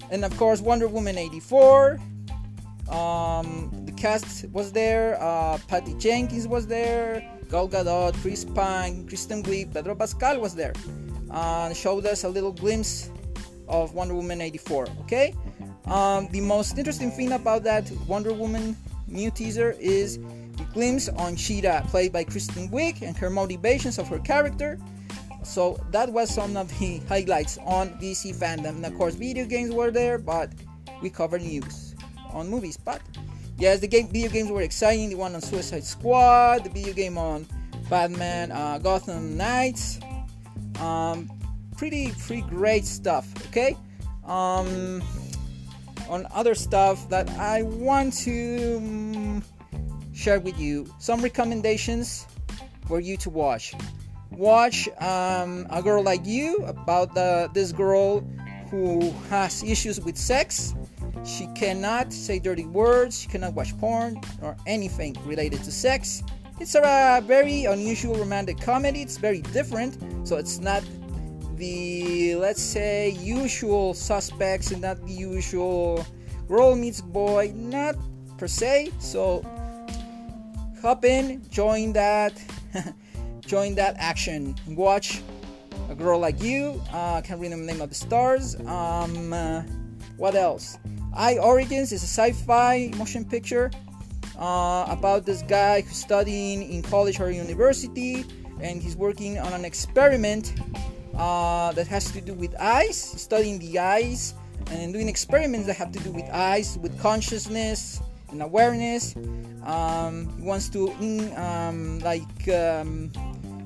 and 0.09 0.25
of 0.25 0.35
course, 0.37 0.59
Wonder 0.59 0.87
Woman 0.87 1.19
84. 1.19 1.99
Um, 2.89 3.78
cast 3.99 4.45
was 4.49 4.71
there. 4.71 5.21
Uh, 5.21 5.57
Patty 5.67 5.93
Jenkins 5.95 6.47
was 6.47 6.65
there. 6.65 7.21
Gal 7.49 7.67
Gadot, 7.67 8.13
Chris 8.21 8.45
Pine, 8.45 9.07
Kristen 9.07 9.43
Wiig, 9.43 9.73
Pedro 9.73 9.95
Pascal 9.95 10.39
was 10.39 10.55
there, 10.55 10.73
and 11.31 11.75
showed 11.75 12.05
us 12.05 12.23
a 12.23 12.29
little 12.29 12.51
glimpse 12.51 13.09
of 13.67 13.93
Wonder 13.93 14.15
Woman 14.15 14.41
84. 14.41 14.87
Okay. 15.01 15.35
Um, 15.85 16.27
the 16.31 16.41
most 16.41 16.77
interesting 16.77 17.11
thing 17.11 17.31
about 17.33 17.63
that 17.63 17.89
Wonder 18.07 18.33
Woman 18.33 18.77
new 19.07 19.31
teaser 19.31 19.75
is 19.79 20.19
the 20.57 20.65
glimpse 20.73 21.09
on 21.09 21.35
Cheetah, 21.35 21.85
played 21.87 22.13
by 22.13 22.23
Kristen 22.23 22.69
Wiig, 22.69 23.01
and 23.01 23.17
her 23.17 23.29
motivations 23.29 23.97
of 23.97 24.07
her 24.07 24.19
character. 24.19 24.77
So 25.43 25.79
that 25.91 26.11
was 26.11 26.33
some 26.33 26.55
of 26.55 26.69
the 26.77 26.97
highlights 27.09 27.57
on 27.65 27.89
DC 27.99 28.35
fandom. 28.35 28.75
And 28.77 28.85
of 28.85 28.95
course, 28.95 29.15
video 29.15 29.45
games 29.45 29.71
were 29.73 29.89
there, 29.89 30.19
but 30.19 30.51
we 31.01 31.09
covered 31.09 31.41
news 31.41 31.95
on 32.31 32.47
movies. 32.49 32.77
But 32.77 33.01
yes, 33.59 33.79
the 33.79 33.87
game, 33.87 34.07
video 34.07 34.29
games 34.29 34.49
were 34.49 34.61
exciting. 34.61 35.09
The 35.09 35.15
one 35.15 35.35
on 35.35 35.41
Suicide 35.41 35.83
Squad, 35.83 36.63
the 36.63 36.69
video 36.69 36.93
game 36.93 37.17
on 37.17 37.45
Batman, 37.89 38.51
uh, 38.51 38.79
Gotham 38.79 39.37
Knights. 39.37 39.99
Um, 40.79 41.29
pretty, 41.77 42.11
pretty 42.11 42.41
great 42.43 42.85
stuff. 42.85 43.27
Okay. 43.47 43.77
Um, 44.25 45.03
on 46.07 46.25
other 46.33 46.55
stuff 46.55 47.07
that 47.09 47.29
I 47.31 47.63
want 47.63 48.13
to 48.19 48.77
um, 48.77 49.43
share 50.13 50.39
with 50.39 50.57
you, 50.59 50.91
some 50.99 51.21
recommendations 51.21 52.25
for 52.87 52.99
you 52.99 53.17
to 53.17 53.29
watch. 53.29 53.73
Watch 54.31 54.87
um, 54.99 55.67
a 55.69 55.81
girl 55.83 56.03
like 56.03 56.25
you 56.25 56.57
about 56.65 57.13
the, 57.13 57.49
this 57.53 57.71
girl 57.71 58.21
who 58.69 59.11
has 59.29 59.63
issues 59.63 59.99
with 59.99 60.17
sex 60.17 60.75
she 61.25 61.47
cannot 61.55 62.11
say 62.11 62.39
dirty 62.39 62.65
words, 62.65 63.19
she 63.19 63.27
cannot 63.27 63.53
watch 63.53 63.77
porn 63.77 64.19
or 64.41 64.55
anything 64.65 65.15
related 65.25 65.63
to 65.63 65.71
sex. 65.71 66.23
It's 66.59 66.75
a 66.75 67.23
very 67.25 67.65
unusual 67.65 68.15
romantic 68.15 68.59
comedy, 68.59 69.01
it's 69.01 69.17
very 69.17 69.41
different, 69.41 69.97
so 70.27 70.38
it's 70.38 70.59
not 70.59 70.83
the, 71.55 72.35
let's 72.35 72.61
say, 72.61 73.11
usual 73.19 73.93
suspects 73.93 74.71
and 74.71 74.81
not 74.81 75.05
the 75.05 75.13
usual 75.13 76.05
girl 76.47 76.75
meets 76.75 77.01
boy, 77.01 77.53
not 77.55 77.95
per 78.38 78.47
se. 78.47 78.91
So 78.99 79.43
hop 80.81 81.05
in, 81.05 81.47
join 81.49 81.93
that, 81.93 82.33
join 83.45 83.75
that 83.75 83.95
action, 83.97 84.55
watch 84.67 85.21
a 85.89 85.95
girl 85.95 86.19
like 86.19 86.41
you. 86.41 86.81
Uh, 86.91 87.21
can't 87.21 87.39
remember 87.39 87.65
the 87.65 87.71
name 87.73 87.81
of 87.81 87.89
the 87.89 87.95
stars. 87.95 88.55
Um, 88.61 89.33
uh, 89.33 89.61
what 90.17 90.35
else? 90.35 90.77
I 91.13 91.37
Origins 91.37 91.91
is 91.91 92.03
a 92.03 92.07
sci-fi 92.07 92.91
motion 92.97 93.25
picture 93.25 93.71
uh, 94.37 94.85
about 94.87 95.25
this 95.25 95.41
guy 95.41 95.81
who's 95.81 95.97
studying 95.97 96.71
in 96.71 96.81
college 96.81 97.19
or 97.19 97.31
university, 97.31 98.25
and 98.61 98.81
he's 98.81 98.95
working 98.95 99.39
on 99.39 99.53
an 99.53 99.65
experiment 99.65 100.53
uh, 101.15 101.71
that 101.73 101.87
has 101.87 102.11
to 102.11 102.21
do 102.21 102.33
with 102.33 102.55
eyes, 102.59 102.97
studying 102.97 103.59
the 103.59 103.79
eyes, 103.79 104.33
and 104.71 104.93
doing 104.93 105.09
experiments 105.09 105.67
that 105.67 105.75
have 105.75 105.91
to 105.91 105.99
do 105.99 106.11
with 106.11 106.29
eyes, 106.31 106.77
with 106.77 106.97
consciousness 107.01 108.01
and 108.31 108.41
awareness. 108.41 109.15
Um, 109.63 110.31
he 110.37 110.43
wants 110.43 110.69
to, 110.69 110.91
um, 111.35 111.99
like, 111.99 112.47
um, 112.49 113.11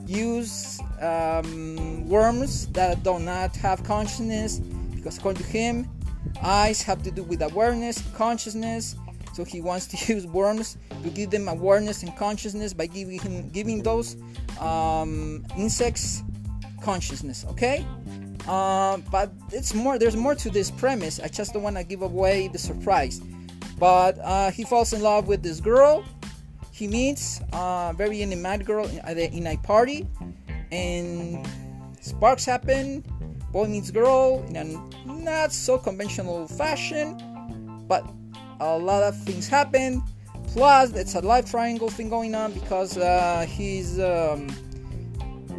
use 0.07 0.79
um, 1.01 2.07
worms 2.07 2.67
that 2.67 3.03
do 3.03 3.19
not 3.19 3.55
have 3.57 3.83
consciousness 3.83 4.59
because 4.59 5.17
according 5.17 5.43
to 5.43 5.49
him 5.49 5.87
eyes 6.41 6.81
have 6.81 7.03
to 7.03 7.11
do 7.11 7.23
with 7.23 7.41
awareness 7.41 8.03
consciousness. 8.15 8.95
So 9.33 9.43
he 9.43 9.61
wants 9.61 9.87
to 9.87 9.97
use 10.13 10.25
worms 10.27 10.77
to 11.03 11.09
give 11.09 11.31
them 11.31 11.47
awareness 11.47 12.03
and 12.03 12.15
consciousness 12.15 12.73
by 12.73 12.87
giving 12.87 13.19
him, 13.19 13.49
giving 13.49 13.81
those 13.81 14.17
um, 14.59 15.45
insects 15.57 16.23
consciousness 16.81 17.45
okay? 17.49 17.85
Uh, 18.47 18.97
but 19.09 19.31
it's 19.51 19.73
more 19.73 19.97
there's 19.97 20.17
more 20.17 20.35
to 20.35 20.49
this 20.49 20.69
premise. 20.69 21.19
I 21.19 21.27
just 21.27 21.53
don't 21.53 21.63
want 21.63 21.77
to 21.77 21.83
give 21.83 22.01
away 22.01 22.49
the 22.49 22.59
surprise. 22.59 23.21
But 23.79 24.19
uh, 24.19 24.51
he 24.51 24.63
falls 24.63 24.93
in 24.93 25.01
love 25.01 25.27
with 25.27 25.41
this 25.41 25.59
girl. 25.59 26.03
He 26.71 26.87
meets 26.87 27.39
a 27.53 27.93
very 27.95 28.21
enigmatic 28.21 28.67
girl 28.67 28.85
in 28.87 29.47
a 29.47 29.57
party. 29.57 30.07
And 30.71 31.47
sparks 32.01 32.45
happen 32.45 33.03
boy 33.53 33.67
meets 33.67 33.91
girl 33.91 34.43
in 34.49 34.57
a 34.57 34.65
not 35.07 35.53
so 35.53 35.77
conventional 35.77 36.47
fashion 36.47 37.15
but 37.87 38.03
a 38.59 38.77
lot 38.77 39.03
of 39.03 39.15
things 39.23 39.47
happen. 39.47 40.01
Plus 40.47 40.91
it's 40.93 41.15
a 41.15 41.21
life 41.21 41.49
triangle 41.49 41.89
thing 41.89 42.09
going 42.09 42.35
on 42.35 42.51
because 42.53 42.97
uh, 42.97 43.45
he's 43.47 43.99
um, 43.99 44.49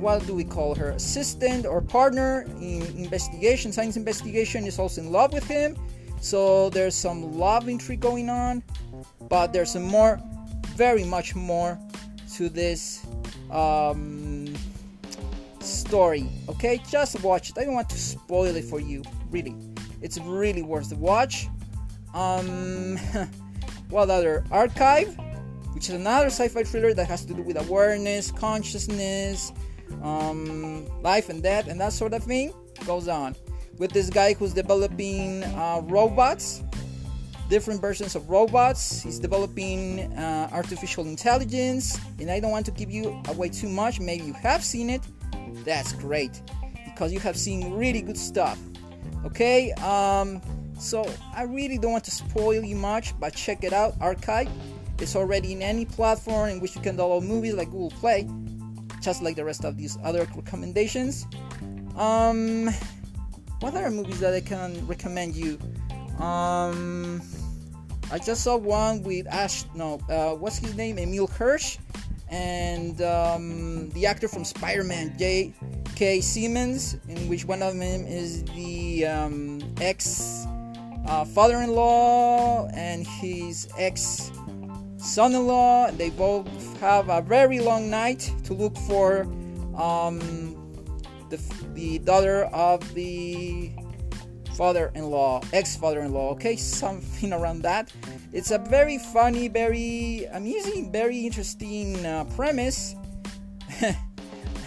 what 0.00 0.26
do 0.26 0.34
we 0.34 0.44
call 0.44 0.74
her? 0.74 0.90
Assistant 0.90 1.64
or 1.66 1.80
partner 1.80 2.42
in 2.60 2.82
investigation 2.96 3.72
science 3.72 3.96
investigation 3.96 4.66
is 4.66 4.78
also 4.78 5.00
in 5.00 5.10
love 5.10 5.32
with 5.32 5.44
him. 5.44 5.76
So 6.20 6.70
there's 6.70 6.94
some 6.94 7.38
love 7.38 7.68
intrigue 7.68 8.00
going 8.00 8.28
on 8.28 8.62
but 9.28 9.52
there's 9.52 9.72
some 9.72 9.84
more 9.84 10.20
very 10.76 11.04
much 11.04 11.34
more 11.34 11.78
to 12.34 12.48
this 12.48 13.06
um, 13.50 14.23
story. 15.64 16.28
Okay, 16.48 16.80
just 16.88 17.22
watch 17.22 17.50
it. 17.50 17.58
I 17.58 17.64
don't 17.64 17.74
want 17.74 17.90
to 17.90 17.98
spoil 17.98 18.56
it 18.56 18.64
for 18.64 18.80
you. 18.80 19.02
Really, 19.30 19.54
it's 20.02 20.18
really 20.18 20.62
worth 20.62 20.90
the 20.90 20.96
watch. 20.96 21.48
Um, 22.12 22.96
what 23.88 24.10
other 24.10 24.44
archive, 24.50 25.16
which 25.74 25.88
is 25.88 25.94
another 25.94 26.26
sci-fi 26.26 26.64
thriller 26.64 26.94
that 26.94 27.06
has 27.08 27.24
to 27.24 27.34
do 27.34 27.42
with 27.42 27.60
awareness, 27.60 28.30
consciousness, 28.30 29.52
um, 30.02 30.86
life 31.02 31.28
and 31.28 31.42
death, 31.42 31.68
and 31.68 31.80
that 31.80 31.92
sort 31.92 32.12
of 32.14 32.22
thing. 32.22 32.52
Goes 32.86 33.08
on 33.08 33.36
with 33.78 33.92
this 33.92 34.10
guy 34.10 34.34
who's 34.34 34.52
developing 34.52 35.44
uh, 35.44 35.80
robots 35.84 36.62
different 37.48 37.80
versions 37.80 38.16
of 38.16 38.28
robots. 38.28 39.02
He's 39.02 39.18
developing 39.18 40.00
uh, 40.16 40.48
artificial 40.52 41.06
intelligence, 41.06 41.98
and 42.18 42.30
I 42.30 42.40
don't 42.40 42.50
want 42.50 42.66
to 42.66 42.72
give 42.72 42.90
you 42.90 43.20
away 43.28 43.48
too 43.48 43.68
much. 43.68 44.00
Maybe 44.00 44.24
you 44.24 44.32
have 44.34 44.64
seen 44.64 44.90
it. 44.90 45.02
That's 45.64 45.92
great 45.92 46.42
because 46.84 47.12
you 47.12 47.20
have 47.20 47.36
seen 47.36 47.72
really 47.72 48.02
good 48.02 48.18
stuff. 48.18 48.58
Okay, 49.24 49.72
um, 49.72 50.40
so 50.78 51.10
I 51.34 51.44
really 51.44 51.78
don't 51.78 51.92
want 51.92 52.04
to 52.04 52.10
spoil 52.10 52.62
you 52.64 52.76
much, 52.76 53.18
but 53.18 53.34
check 53.34 53.64
it 53.64 53.72
out. 53.72 53.94
Archive. 54.00 54.48
It's 54.98 55.16
already 55.16 55.52
in 55.52 55.62
any 55.62 55.86
platform 55.86 56.50
in 56.50 56.60
which 56.60 56.76
you 56.76 56.82
can 56.82 56.96
download 56.96 57.24
movies 57.24 57.54
like 57.54 57.70
Google 57.70 57.90
Play, 57.90 58.28
just 59.00 59.22
like 59.22 59.34
the 59.34 59.44
rest 59.44 59.64
of 59.64 59.76
these 59.76 59.98
other 60.04 60.26
recommendations. 60.36 61.26
Um, 61.96 62.70
what 63.60 63.74
other 63.74 63.90
movies 63.90 64.20
that 64.20 64.34
I 64.34 64.40
can 64.40 64.86
recommend 64.86 65.34
you? 65.34 65.58
Um, 66.22 67.20
I 68.12 68.18
just 68.18 68.44
saw 68.44 68.56
one 68.56 69.02
with 69.02 69.26
Ash. 69.26 69.64
No, 69.74 70.00
uh, 70.08 70.34
what's 70.36 70.58
his 70.58 70.76
name? 70.76 70.98
Emil 70.98 71.26
Hirsch, 71.26 71.78
and 72.28 73.00
um, 73.02 73.90
the 73.90 74.06
actor 74.06 74.28
from 74.28 74.44
Spider-Man, 74.44 75.14
J.K. 75.18 76.20
Simmons, 76.20 76.96
in 77.08 77.28
which 77.28 77.44
one 77.44 77.62
of 77.62 77.76
them 77.76 78.06
is 78.06 78.44
the 78.44 79.06
um, 79.06 79.60
ex 79.80 80.46
uh, 81.06 81.24
father-in-law 81.24 82.68
and 82.74 83.06
his 83.06 83.68
ex 83.78 84.32
son-in-law. 84.96 85.86
And 85.86 85.98
they 85.98 86.10
both 86.10 86.48
have 86.80 87.08
a 87.08 87.20
very 87.20 87.60
long 87.60 87.90
night 87.90 88.32
to 88.44 88.54
look 88.54 88.76
for 88.78 89.22
um, 89.76 90.54
the, 91.30 91.40
the 91.74 91.98
daughter 91.98 92.44
of 92.46 92.94
the 92.94 93.72
father-in-law, 94.54 95.42
ex-father-in-law, 95.52 96.30
okay, 96.32 96.56
something 96.56 97.32
around 97.38 97.62
that. 97.62 97.92
It's 98.34 98.50
a 98.50 98.58
very 98.58 98.98
funny, 98.98 99.46
very 99.46 100.26
amusing, 100.32 100.90
very 100.90 101.24
interesting 101.24 102.04
uh, 102.04 102.24
premise. 102.34 102.96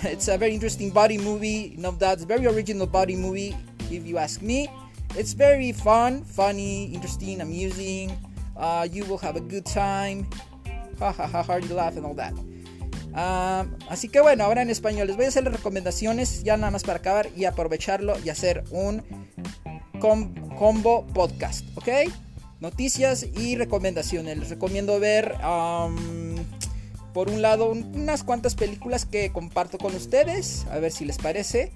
it's 0.03 0.29
a 0.29 0.37
very 0.37 0.53
interesting 0.53 0.89
body 0.89 1.17
movie. 1.17 1.75
You 1.75 1.81
know, 1.83 1.91
that's 1.91 2.23
very 2.23 2.47
original 2.47 2.87
body 2.87 3.17
movie, 3.17 3.57
if 3.91 4.07
you 4.07 4.19
ask 4.19 4.41
me. 4.41 4.69
It's 5.17 5.33
very 5.33 5.73
fun, 5.73 6.23
funny, 6.23 6.85
interesting, 6.93 7.41
amusing. 7.41 8.15
Uh, 8.55 8.87
you 8.89 9.03
will 9.03 9.17
have 9.17 9.35
a 9.35 9.41
good 9.41 9.65
time. 9.65 10.29
Ha 10.97 11.11
ha 11.11 11.27
ha, 11.27 11.43
hard 11.43 11.69
laugh 11.69 11.95
and 11.95 12.07
all 12.07 12.15
that. 12.15 12.33
Um, 13.13 13.77
así 13.87 14.09
que 14.09 14.19
bueno, 14.19 14.45
ahora 14.45 14.63
en 14.63 14.71
español 14.71 15.05
les 15.05 15.15
voy 15.15 15.25
a 15.25 15.27
hacer 15.27 15.43
las 15.43 15.53
recomendaciones 15.53 16.43
ya 16.43 16.57
nada 16.57 16.71
más 16.71 16.81
para 16.81 16.97
acabar 16.97 17.29
y 17.35 17.45
aprovecharlo 17.45 18.17
y 18.25 18.29
hacer 18.29 18.63
un 18.71 19.03
combo 19.99 21.05
podcast, 21.13 21.65
¿ok? 21.77 22.09
Noticias 22.59 23.25
y 23.35 23.55
recomendaciones. 23.55 24.37
Les 24.37 24.49
recomiendo 24.49 24.99
ver, 24.99 25.35
por 27.13 27.29
un 27.29 27.41
lado, 27.41 27.71
unas 27.71 28.23
cuantas 28.23 28.55
películas 28.55 29.05
que 29.05 29.31
comparto 29.31 29.77
con 29.77 29.95
ustedes, 29.95 30.65
a 30.71 30.79
ver 30.79 30.91
si 30.91 31.05
les 31.05 31.17
parece. 31.17 31.71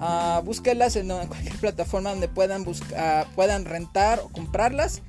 Uh, 0.00 0.42
búsquenlas 0.44 0.94
en, 0.96 1.08
cualquier 1.28 1.56
plataforma 1.56 2.10
donde 2.10 2.28
puedan, 2.28 2.62
buscar, 2.64 3.26
puedan 3.34 3.64
rentar 3.64 4.20
o 4.20 4.28
comprarlas. 4.28 5.02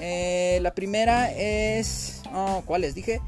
Eh, 0.00 0.58
la 0.62 0.74
primera 0.74 1.30
es, 1.32 2.22
oh, 2.34 2.62
¿cuál 2.64 2.80
les 2.80 2.94
dije? 2.94 3.20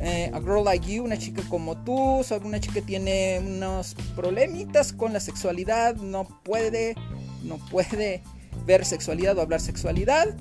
Eh, 0.00 0.30
a 0.32 0.40
Girl 0.40 0.64
Like 0.64 0.90
You, 0.90 1.04
una 1.04 1.18
chica 1.18 1.42
como 1.48 1.76
tú, 1.84 2.24
sobre 2.24 2.46
una 2.46 2.58
chica 2.58 2.74
que 2.74 2.82
tiene 2.82 3.40
unos 3.40 3.94
problemitas 4.16 4.92
con 4.92 5.12
la 5.12 5.20
sexualidad, 5.20 5.96
no 5.96 6.24
puede, 6.42 6.94
no 7.42 7.58
puede 7.70 8.22
ver 8.66 8.84
sexualidad 8.84 9.36
o 9.38 9.42
hablar 9.42 9.60
sexualidad. 9.60 10.34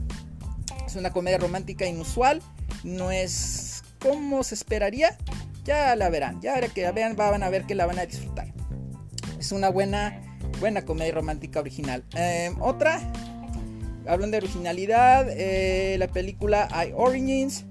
Es 0.91 0.97
una 0.97 1.13
comedia 1.13 1.38
romántica 1.38 1.86
inusual, 1.86 2.41
no 2.84 3.12
es 3.12 3.82
como 4.01 4.43
se 4.43 4.56
esperaría. 4.56 5.17
Ya 5.63 5.95
la 5.95 6.10
verán, 6.10 6.41
ya 6.41 6.60
que 6.67 6.82
la 6.82 6.91
vean 6.91 7.15
van 7.15 7.43
a 7.43 7.49
ver 7.49 7.63
que 7.63 7.75
la 7.75 7.86
van 7.86 7.97
a 7.97 8.06
disfrutar. 8.06 8.54
Es 9.39 9.54
una 9.54 9.69
buena, 9.69 10.38
buena 10.60 10.84
comedia 10.84 11.13
romántica 11.13 11.62
original. 11.62 12.04
Eh, 12.17 12.51
otra, 12.60 12.99
hablando 14.06 14.36
de 14.36 14.39
originalidad, 14.39 15.27
eh, 15.30 15.95
la 15.97 16.10
película 16.10 16.67
I 16.86 16.91
Origins 16.93 17.63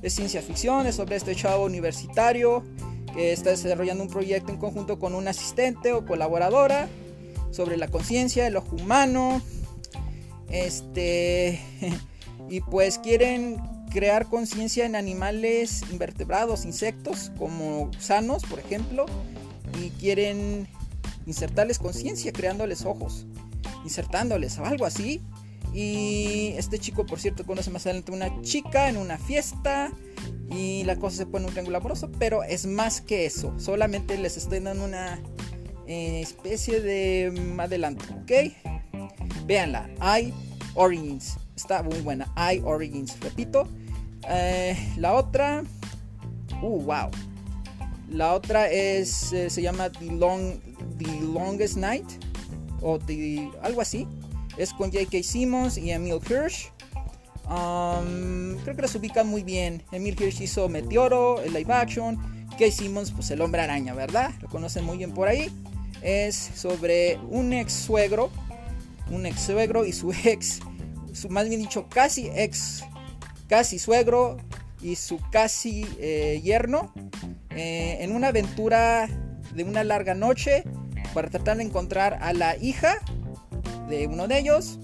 es 0.00 0.14
ciencia 0.14 0.40
ficción, 0.40 0.86
es 0.86 0.94
sobre 0.94 1.16
este 1.16 1.34
chavo 1.34 1.66
universitario 1.66 2.64
que 3.12 3.34
está 3.34 3.50
desarrollando 3.50 4.02
un 4.02 4.08
proyecto 4.08 4.50
en 4.50 4.56
conjunto 4.56 4.98
con 4.98 5.14
un 5.14 5.28
asistente 5.28 5.92
o 5.92 6.06
colaboradora 6.06 6.88
sobre 7.50 7.76
la 7.76 7.88
conciencia, 7.88 8.46
el 8.46 8.56
ojo 8.56 8.76
humano, 8.76 9.42
este. 10.48 11.60
Y 12.48 12.60
pues 12.60 12.98
quieren 12.98 13.60
crear 13.90 14.26
conciencia 14.26 14.86
en 14.86 14.96
animales 14.96 15.82
invertebrados, 15.90 16.64
insectos, 16.64 17.30
como 17.38 17.86
gusanos, 17.86 18.44
por 18.44 18.58
ejemplo. 18.58 19.06
Y 19.80 19.90
quieren 19.90 20.66
insertarles 21.26 21.78
conciencia, 21.78 22.32
creándoles 22.32 22.84
ojos, 22.84 23.26
insertándoles 23.84 24.58
algo 24.58 24.86
así. 24.86 25.20
Y 25.74 26.52
este 26.56 26.78
chico, 26.78 27.06
por 27.06 27.18
cierto, 27.18 27.44
conoce 27.44 27.70
más 27.70 27.86
adelante 27.86 28.12
una 28.12 28.42
chica 28.42 28.88
en 28.88 28.96
una 28.96 29.18
fiesta. 29.18 29.92
Y 30.50 30.84
la 30.84 30.96
cosa 30.96 31.16
se 31.18 31.26
pone 31.26 31.46
un 31.46 31.52
triángulo 31.52 31.78
amoroso, 31.78 32.10
pero 32.18 32.42
es 32.42 32.66
más 32.66 33.00
que 33.00 33.24
eso. 33.24 33.58
Solamente 33.58 34.18
les 34.18 34.36
estoy 34.36 34.60
dando 34.60 34.84
una 34.84 35.22
eh, 35.86 36.20
especie 36.20 36.80
de 36.80 37.30
mm, 37.30 37.58
adelanto, 37.58 38.04
¿ok? 38.22 38.32
Véanla, 39.46 39.88
I 40.20 40.32
Origins. 40.74 41.36
Está 41.56 41.82
muy 41.82 42.00
buena. 42.00 42.32
I 42.36 42.60
Origins, 42.64 43.18
repito. 43.20 43.68
Eh, 44.28 44.76
la 44.96 45.14
otra. 45.14 45.62
Uh, 46.60 46.80
wow. 46.82 47.10
La 48.10 48.34
otra 48.34 48.70
es. 48.70 49.32
Eh, 49.32 49.50
se 49.50 49.62
llama 49.62 49.90
The, 49.90 50.06
Long, 50.06 50.60
The 50.98 51.20
Longest 51.20 51.76
Night. 51.76 52.06
O 52.80 52.98
the, 52.98 53.50
algo 53.62 53.80
así. 53.80 54.06
Es 54.56 54.72
con 54.72 54.90
J.K. 54.90 55.22
Simmons 55.22 55.78
y 55.78 55.90
Emil 55.90 56.20
Hirsch. 56.28 56.72
Um, 57.48 58.56
creo 58.62 58.76
que 58.76 58.82
las 58.82 58.94
ubican 58.94 59.26
muy 59.26 59.42
bien. 59.42 59.82
Emil 59.92 60.16
Hirsch 60.20 60.40
hizo 60.40 60.68
Meteoro, 60.68 61.40
el 61.42 61.52
live 61.52 61.72
action. 61.72 62.16
J.K. 62.50 62.70
Simmons, 62.70 63.10
pues 63.10 63.30
el 63.30 63.40
hombre 63.40 63.62
araña, 63.62 63.94
¿verdad? 63.94 64.30
Lo 64.40 64.48
conocen 64.48 64.84
muy 64.84 64.98
bien 64.98 65.12
por 65.12 65.28
ahí. 65.28 65.50
Es 66.02 66.36
sobre 66.54 67.18
un 67.30 67.52
ex 67.52 67.72
suegro 67.72 68.30
un 69.12 69.26
ex 69.26 69.40
suegro 69.40 69.84
y 69.84 69.92
su 69.92 70.12
ex, 70.24 70.60
su, 71.12 71.28
más 71.28 71.48
bien 71.48 71.60
dicho, 71.60 71.88
casi 71.88 72.28
ex, 72.34 72.84
casi 73.48 73.78
suegro 73.78 74.38
y 74.80 74.96
su 74.96 75.20
casi 75.30 75.86
eh, 75.98 76.40
yerno 76.42 76.92
eh, 77.50 77.98
en 78.00 78.12
una 78.12 78.28
aventura 78.28 79.08
de 79.54 79.64
una 79.64 79.84
larga 79.84 80.14
noche 80.14 80.64
para 81.14 81.28
tratar 81.28 81.58
de 81.58 81.64
encontrar 81.64 82.18
a 82.22 82.32
la 82.32 82.56
hija 82.56 82.98
de 83.88 84.06
uno 84.06 84.26
de 84.26 84.38
ellos. 84.38 84.78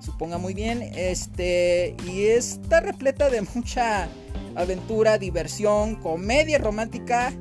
Suponga 0.00 0.38
muy 0.38 0.54
bien. 0.54 0.82
Este. 0.82 1.96
Y 2.06 2.26
está 2.26 2.80
repleta 2.80 3.30
de 3.30 3.42
mucha 3.54 4.08
aventura, 4.54 5.18
diversión, 5.18 5.96
comedia 5.96 6.58
romántica. 6.58 7.32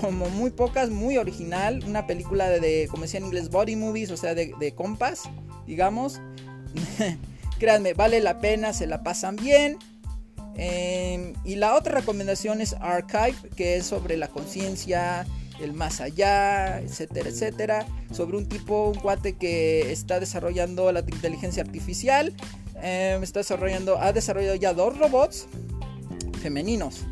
Como 0.00 0.28
muy 0.30 0.50
pocas, 0.50 0.90
muy 0.90 1.16
original. 1.18 1.82
Una 1.86 2.06
película 2.06 2.48
de, 2.48 2.88
como 2.90 3.02
decía 3.02 3.18
en 3.18 3.26
inglés, 3.26 3.50
body 3.50 3.76
movies, 3.76 4.10
o 4.10 4.16
sea, 4.16 4.34
de, 4.34 4.52
de 4.58 4.74
compas, 4.74 5.22
digamos. 5.66 6.20
Créanme, 7.58 7.94
vale 7.94 8.20
la 8.20 8.40
pena, 8.40 8.72
se 8.72 8.86
la 8.86 9.02
pasan 9.02 9.36
bien. 9.36 9.78
Em, 10.56 11.34
y 11.44 11.54
la 11.54 11.76
otra 11.76 11.94
recomendación 11.94 12.60
es 12.60 12.74
Archive, 12.74 13.36
que 13.56 13.76
es 13.76 13.86
sobre 13.86 14.16
la 14.16 14.28
conciencia, 14.28 15.24
el 15.60 15.72
más 15.72 16.00
allá, 16.00 16.80
etcétera, 16.80 17.28
etcétera. 17.28 17.86
Sobre 18.12 18.36
un 18.36 18.46
tipo, 18.46 18.88
un 18.88 18.98
cuate 18.98 19.36
que 19.36 19.92
está 19.92 20.20
desarrollando 20.20 20.90
la 20.92 21.00
inteligencia 21.00 21.62
artificial. 21.62 22.34
Em, 22.82 23.22
está 23.22 23.40
desarrollando, 23.40 23.98
ha 23.98 24.12
desarrollado 24.12 24.56
ya 24.56 24.74
dos 24.74 24.98
robots 24.98 25.46
femeninos. 26.42 27.06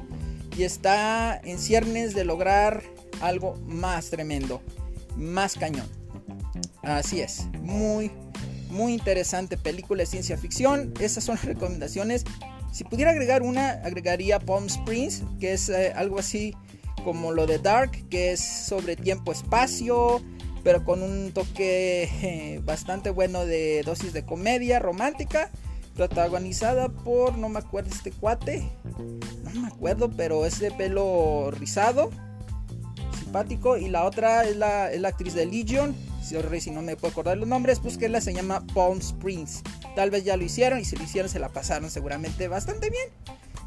Y 0.57 0.65
está 0.65 1.39
en 1.45 1.59
ciernes 1.59 2.15
de 2.15 2.25
lograr 2.25 2.83
algo 3.21 3.57
más 3.67 4.11
tremendo, 4.11 4.63
más 5.17 5.55
cañón. 5.55 5.87
Así 6.83 7.21
es, 7.21 7.47
muy, 7.61 8.11
muy 8.71 8.95
interesante 8.95 9.57
película 9.57 10.03
de 10.03 10.07
ciencia 10.07 10.37
ficción. 10.39 10.95
Esas 11.01 11.25
son 11.25 11.35
las 11.37 11.45
recomendaciones. 11.45 12.25
Si 12.73 12.85
pudiera 12.85 13.11
agregar 13.11 13.43
una, 13.43 13.71
agregaría 13.71 14.39
Palm 14.39 14.67
Springs, 14.67 15.23
que 15.41 15.53
es 15.53 15.69
eh, 15.69 15.93
algo 15.95 16.19
así 16.19 16.55
como 17.05 17.33
lo 17.33 17.47
de 17.47 17.59
Dark, 17.59 18.09
que 18.09 18.33
es 18.33 18.41
sobre 18.41 18.97
tiempo-espacio, 18.97 20.23
pero 20.65 20.85
con 20.85 21.03
un 21.03 21.33
toque 21.33 22.03
eh, 22.23 22.61
bastante 22.65 23.11
bueno 23.11 23.47
de 23.47 23.83
dosis 23.85 24.13
de 24.13 24.25
comedia 24.25 24.79
romántica, 24.79 25.51
protagonizada 25.97 26.89
por, 26.89 27.37
no 27.37 27.49
me 27.49 27.59
acuerdo 27.59 27.91
este 27.91 28.13
cuate, 28.13 28.71
no 29.55 29.61
me 29.61 29.69
acuerdo, 29.69 30.11
pero 30.17 30.47
es 30.47 30.61
de 30.61 30.71
pelo 30.71 31.51
rizado, 31.51 32.11
simpático, 33.19 33.77
y 33.77 33.89
la 33.89 34.05
otra 34.05 34.45
es 34.45 34.57
la, 34.57 34.93
es 34.93 35.01
la 35.01 35.09
actriz 35.09 35.35
de 35.35 35.47
Legion, 35.47 35.95
si 36.61 36.71
no 36.73 36.83
me 36.83 36.97
puedo 36.97 37.13
acordar 37.13 37.39
los 37.39 37.47
nombres, 37.47 37.81
búsquenla, 37.81 38.21
se 38.21 38.35
llama 38.35 38.67
Palm 38.75 38.99
Springs. 38.99 39.63
Tal 39.95 40.11
vez 40.11 40.25
ya 40.25 40.37
lo 40.37 40.45
hicieron 40.45 40.81
y 40.81 40.85
si 40.85 40.97
lo 40.97 41.05
hicieron 41.05 41.31
se 41.31 41.39
la 41.39 41.51
pasaron 41.51 41.89
seguramente 41.89 42.49
bastante 42.49 42.91
bien. 42.91 43.09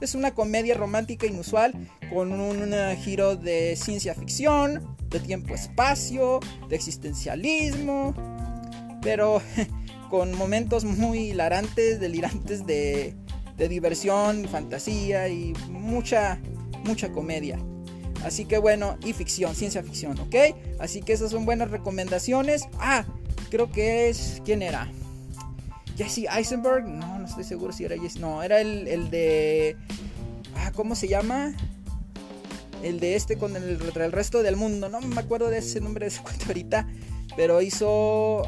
Es 0.02 0.14
una 0.14 0.32
comedia 0.32 0.76
romántica 0.76 1.26
inusual 1.26 1.74
con 2.14 2.34
un 2.34 2.74
giro 2.98 3.38
de 3.38 3.78
ciencia 3.78 4.14
ficción, 4.14 4.98
de 5.10 5.22
tiempo-espacio, 5.22 6.42
de 6.68 6.76
existencialismo, 6.76 8.14
pero 9.02 9.42
con 10.10 10.36
momentos 10.36 10.86
muy 10.86 11.30
hilarantes, 11.30 12.00
delirantes 12.00 12.66
de, 12.66 13.16
de 13.58 13.68
diversión, 13.70 14.48
fantasía 14.50 15.28
y 15.30 15.54
mucha, 15.70 16.40
mucha 16.84 17.12
comedia. 17.12 17.60
Así 18.24 18.46
que 18.46 18.58
bueno, 18.58 18.98
y 19.06 19.14
ficción, 19.14 19.56
ciencia 19.56 19.82
ficción, 19.84 20.20
¿ok? 20.20 20.36
Así 20.80 21.02
que 21.02 21.14
esas 21.14 21.32
son 21.32 21.46
buenas 21.46 21.72
recomendaciones. 21.72 22.68
Ah, 22.80 23.06
creo 23.50 23.72
que 23.72 24.10
es. 24.10 24.42
¿Quién 24.44 24.62
era? 24.62 24.92
Jesse 25.98 26.26
Eisenberg. 26.30 26.88
No, 26.88 27.20
no 27.20 27.26
estoy 27.26 27.44
seguro 27.44 27.72
si 27.72 27.86
era 27.86 27.98
Jesse. 27.98 28.18
No, 28.18 28.44
era 28.44 28.60
el, 28.60 29.10
de. 29.10 29.78
Ah, 30.56 30.72
¿cómo 30.76 30.96
se 30.96 31.08
llama? 31.08 31.54
El 32.84 33.00
de 33.00 33.16
este 33.16 33.38
con 33.38 33.56
el, 33.56 33.80
el, 33.96 34.12
resto 34.12 34.44
del 34.44 34.56
mundo. 34.56 34.90
No 34.90 35.02
me 35.02 35.20
acuerdo 35.20 35.50
de 35.50 35.60
ese 35.60 35.80
nombre 35.80 36.06
de 36.06 36.12
ese 36.12 36.22
cuento 36.22 36.46
ahorita. 36.48 36.88
Pero 37.38 37.62
hizo. 37.62 38.44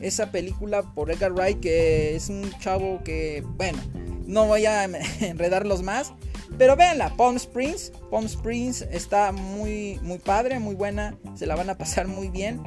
Esa 0.00 0.30
película 0.30 0.82
por 0.94 1.10
Edgar 1.10 1.32
Wright. 1.32 1.60
Que 1.60 2.16
es 2.16 2.28
un 2.28 2.50
chavo 2.58 3.02
que. 3.04 3.42
Bueno, 3.56 3.78
no 4.26 4.46
voy 4.46 4.66
a 4.66 4.84
enredarlos 5.20 5.82
más. 5.82 6.12
Pero 6.56 6.76
véanla, 6.76 7.14
Palm 7.16 7.36
Springs. 7.36 7.92
Palm 8.10 8.26
Springs 8.26 8.82
está 8.82 9.32
muy, 9.32 9.98
muy 10.02 10.18
padre, 10.18 10.58
muy 10.58 10.74
buena. 10.74 11.16
Se 11.34 11.46
la 11.46 11.56
van 11.56 11.70
a 11.70 11.78
pasar 11.78 12.08
muy 12.08 12.28
bien. 12.28 12.60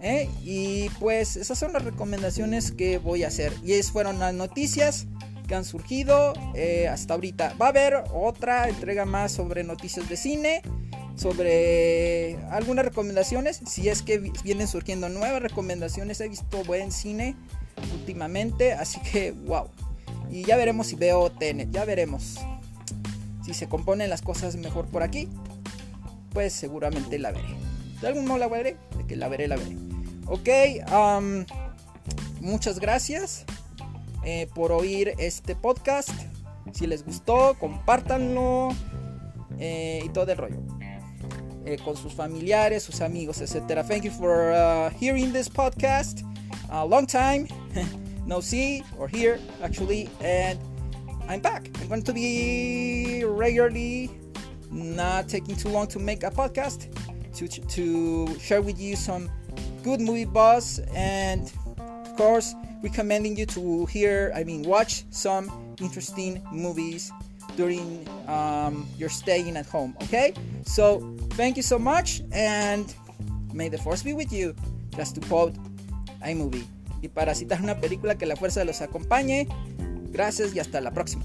¿eh? 0.00 0.28
Y 0.42 0.88
pues 1.00 1.36
esas 1.36 1.58
son 1.58 1.72
las 1.72 1.84
recomendaciones 1.84 2.72
que 2.72 2.98
voy 2.98 3.24
a 3.24 3.28
hacer. 3.28 3.52
Y 3.62 3.72
esas 3.72 3.92
fueron 3.92 4.18
las 4.18 4.34
noticias 4.34 5.06
que 5.46 5.54
han 5.54 5.64
surgido 5.64 6.34
eh, 6.54 6.88
hasta 6.88 7.14
ahorita. 7.14 7.54
Va 7.60 7.66
a 7.66 7.68
haber 7.70 8.04
otra 8.12 8.68
entrega 8.68 9.04
más 9.04 9.32
sobre 9.32 9.64
noticias 9.64 10.08
de 10.08 10.16
cine. 10.16 10.62
Sobre 11.18 12.38
algunas 12.50 12.84
recomendaciones. 12.84 13.60
Si 13.66 13.88
es 13.88 14.02
que 14.02 14.18
vienen 14.44 14.68
surgiendo 14.68 15.08
nuevas 15.08 15.42
recomendaciones. 15.42 16.20
He 16.20 16.28
visto 16.28 16.62
buen 16.64 16.92
cine 16.92 17.36
últimamente. 17.92 18.72
Así 18.72 19.00
que 19.00 19.32
wow. 19.32 19.68
Y 20.30 20.44
ya 20.44 20.56
veremos 20.56 20.86
si 20.86 20.96
veo 20.96 21.30
Tenet. 21.30 21.70
Ya 21.70 21.84
veremos 21.84 22.38
si 23.48 23.54
se 23.54 23.66
componen 23.66 24.10
las 24.10 24.20
cosas 24.20 24.56
mejor 24.56 24.84
por 24.88 25.02
aquí, 25.02 25.26
pues 26.34 26.52
seguramente 26.52 27.18
la 27.18 27.32
veré. 27.32 27.48
De 28.02 28.08
algún 28.08 28.26
modo 28.26 28.36
la 28.36 28.46
veré, 28.46 28.76
de 28.98 29.06
que 29.06 29.16
la 29.16 29.28
veré, 29.28 29.48
la 29.48 29.56
veré. 29.56 29.74
Ok, 30.26 30.50
muchas 32.42 32.78
gracias 32.78 33.46
eh, 34.22 34.48
por 34.54 34.70
oír 34.70 35.14
este 35.16 35.56
podcast. 35.56 36.10
Si 36.74 36.86
les 36.86 37.06
gustó, 37.06 37.56
compártanlo 37.58 38.68
eh, 39.58 40.02
y 40.04 40.10
todo 40.10 40.30
el 40.30 40.36
rollo. 40.36 40.58
Eh, 41.68 41.76
con 41.76 41.94
sus 41.94 42.14
familiares, 42.14 42.82
sus 42.82 43.02
amigos, 43.02 43.42
etc. 43.42 43.84
Thank 43.84 44.04
you 44.04 44.10
for 44.10 44.52
uh, 44.52 44.88
hearing 44.98 45.34
this 45.34 45.50
podcast. 45.50 46.24
A 46.70 46.82
long 46.82 47.06
time 47.06 47.46
no 48.26 48.40
see 48.40 48.82
or 48.96 49.06
hear 49.06 49.38
actually, 49.62 50.08
and 50.22 50.58
I'm 51.28 51.40
back. 51.40 51.68
I'm 51.82 51.88
going 51.88 52.02
to 52.04 52.14
be 52.14 53.22
regularly, 53.22 54.10
not 54.70 55.28
taking 55.28 55.56
too 55.56 55.68
long 55.68 55.86
to 55.88 55.98
make 55.98 56.22
a 56.22 56.30
podcast 56.30 56.88
to, 57.34 57.46
to 57.46 58.38
share 58.38 58.62
with 58.62 58.80
you 58.80 58.96
some 58.96 59.30
good 59.82 60.00
movie 60.00 60.24
buzz 60.24 60.80
and, 60.94 61.52
of 61.76 62.16
course, 62.16 62.54
recommending 62.82 63.36
you 63.36 63.44
to 63.44 63.84
hear, 63.86 64.32
I 64.34 64.42
mean, 64.42 64.62
watch 64.62 65.04
some 65.10 65.52
interesting 65.82 66.42
movies 66.50 67.12
during 67.58 68.06
um, 68.28 68.86
your 68.96 69.10
staying 69.10 69.56
at 69.56 69.66
home. 69.66 69.96
Okay? 70.04 70.32
So, 70.64 71.00
thank 71.34 71.56
you 71.56 71.64
so 71.64 71.76
much 71.76 72.22
and 72.30 72.86
may 73.52 73.68
the 73.68 73.78
force 73.78 74.04
be 74.04 74.14
with 74.14 74.32
you. 74.32 74.54
Just 74.96 75.16
to 75.16 75.20
quote 75.28 75.54
a 76.22 76.34
movie. 76.34 76.64
Y 77.02 77.08
para 77.08 77.34
citar 77.34 77.60
una 77.60 77.80
película 77.80 78.16
que 78.16 78.26
la 78.26 78.36
fuerza 78.36 78.64
los 78.64 78.80
acompañe. 78.80 79.48
Gracias 80.12 80.54
y 80.54 80.60
hasta 80.60 80.80
la 80.80 80.92
próxima. 80.92 81.24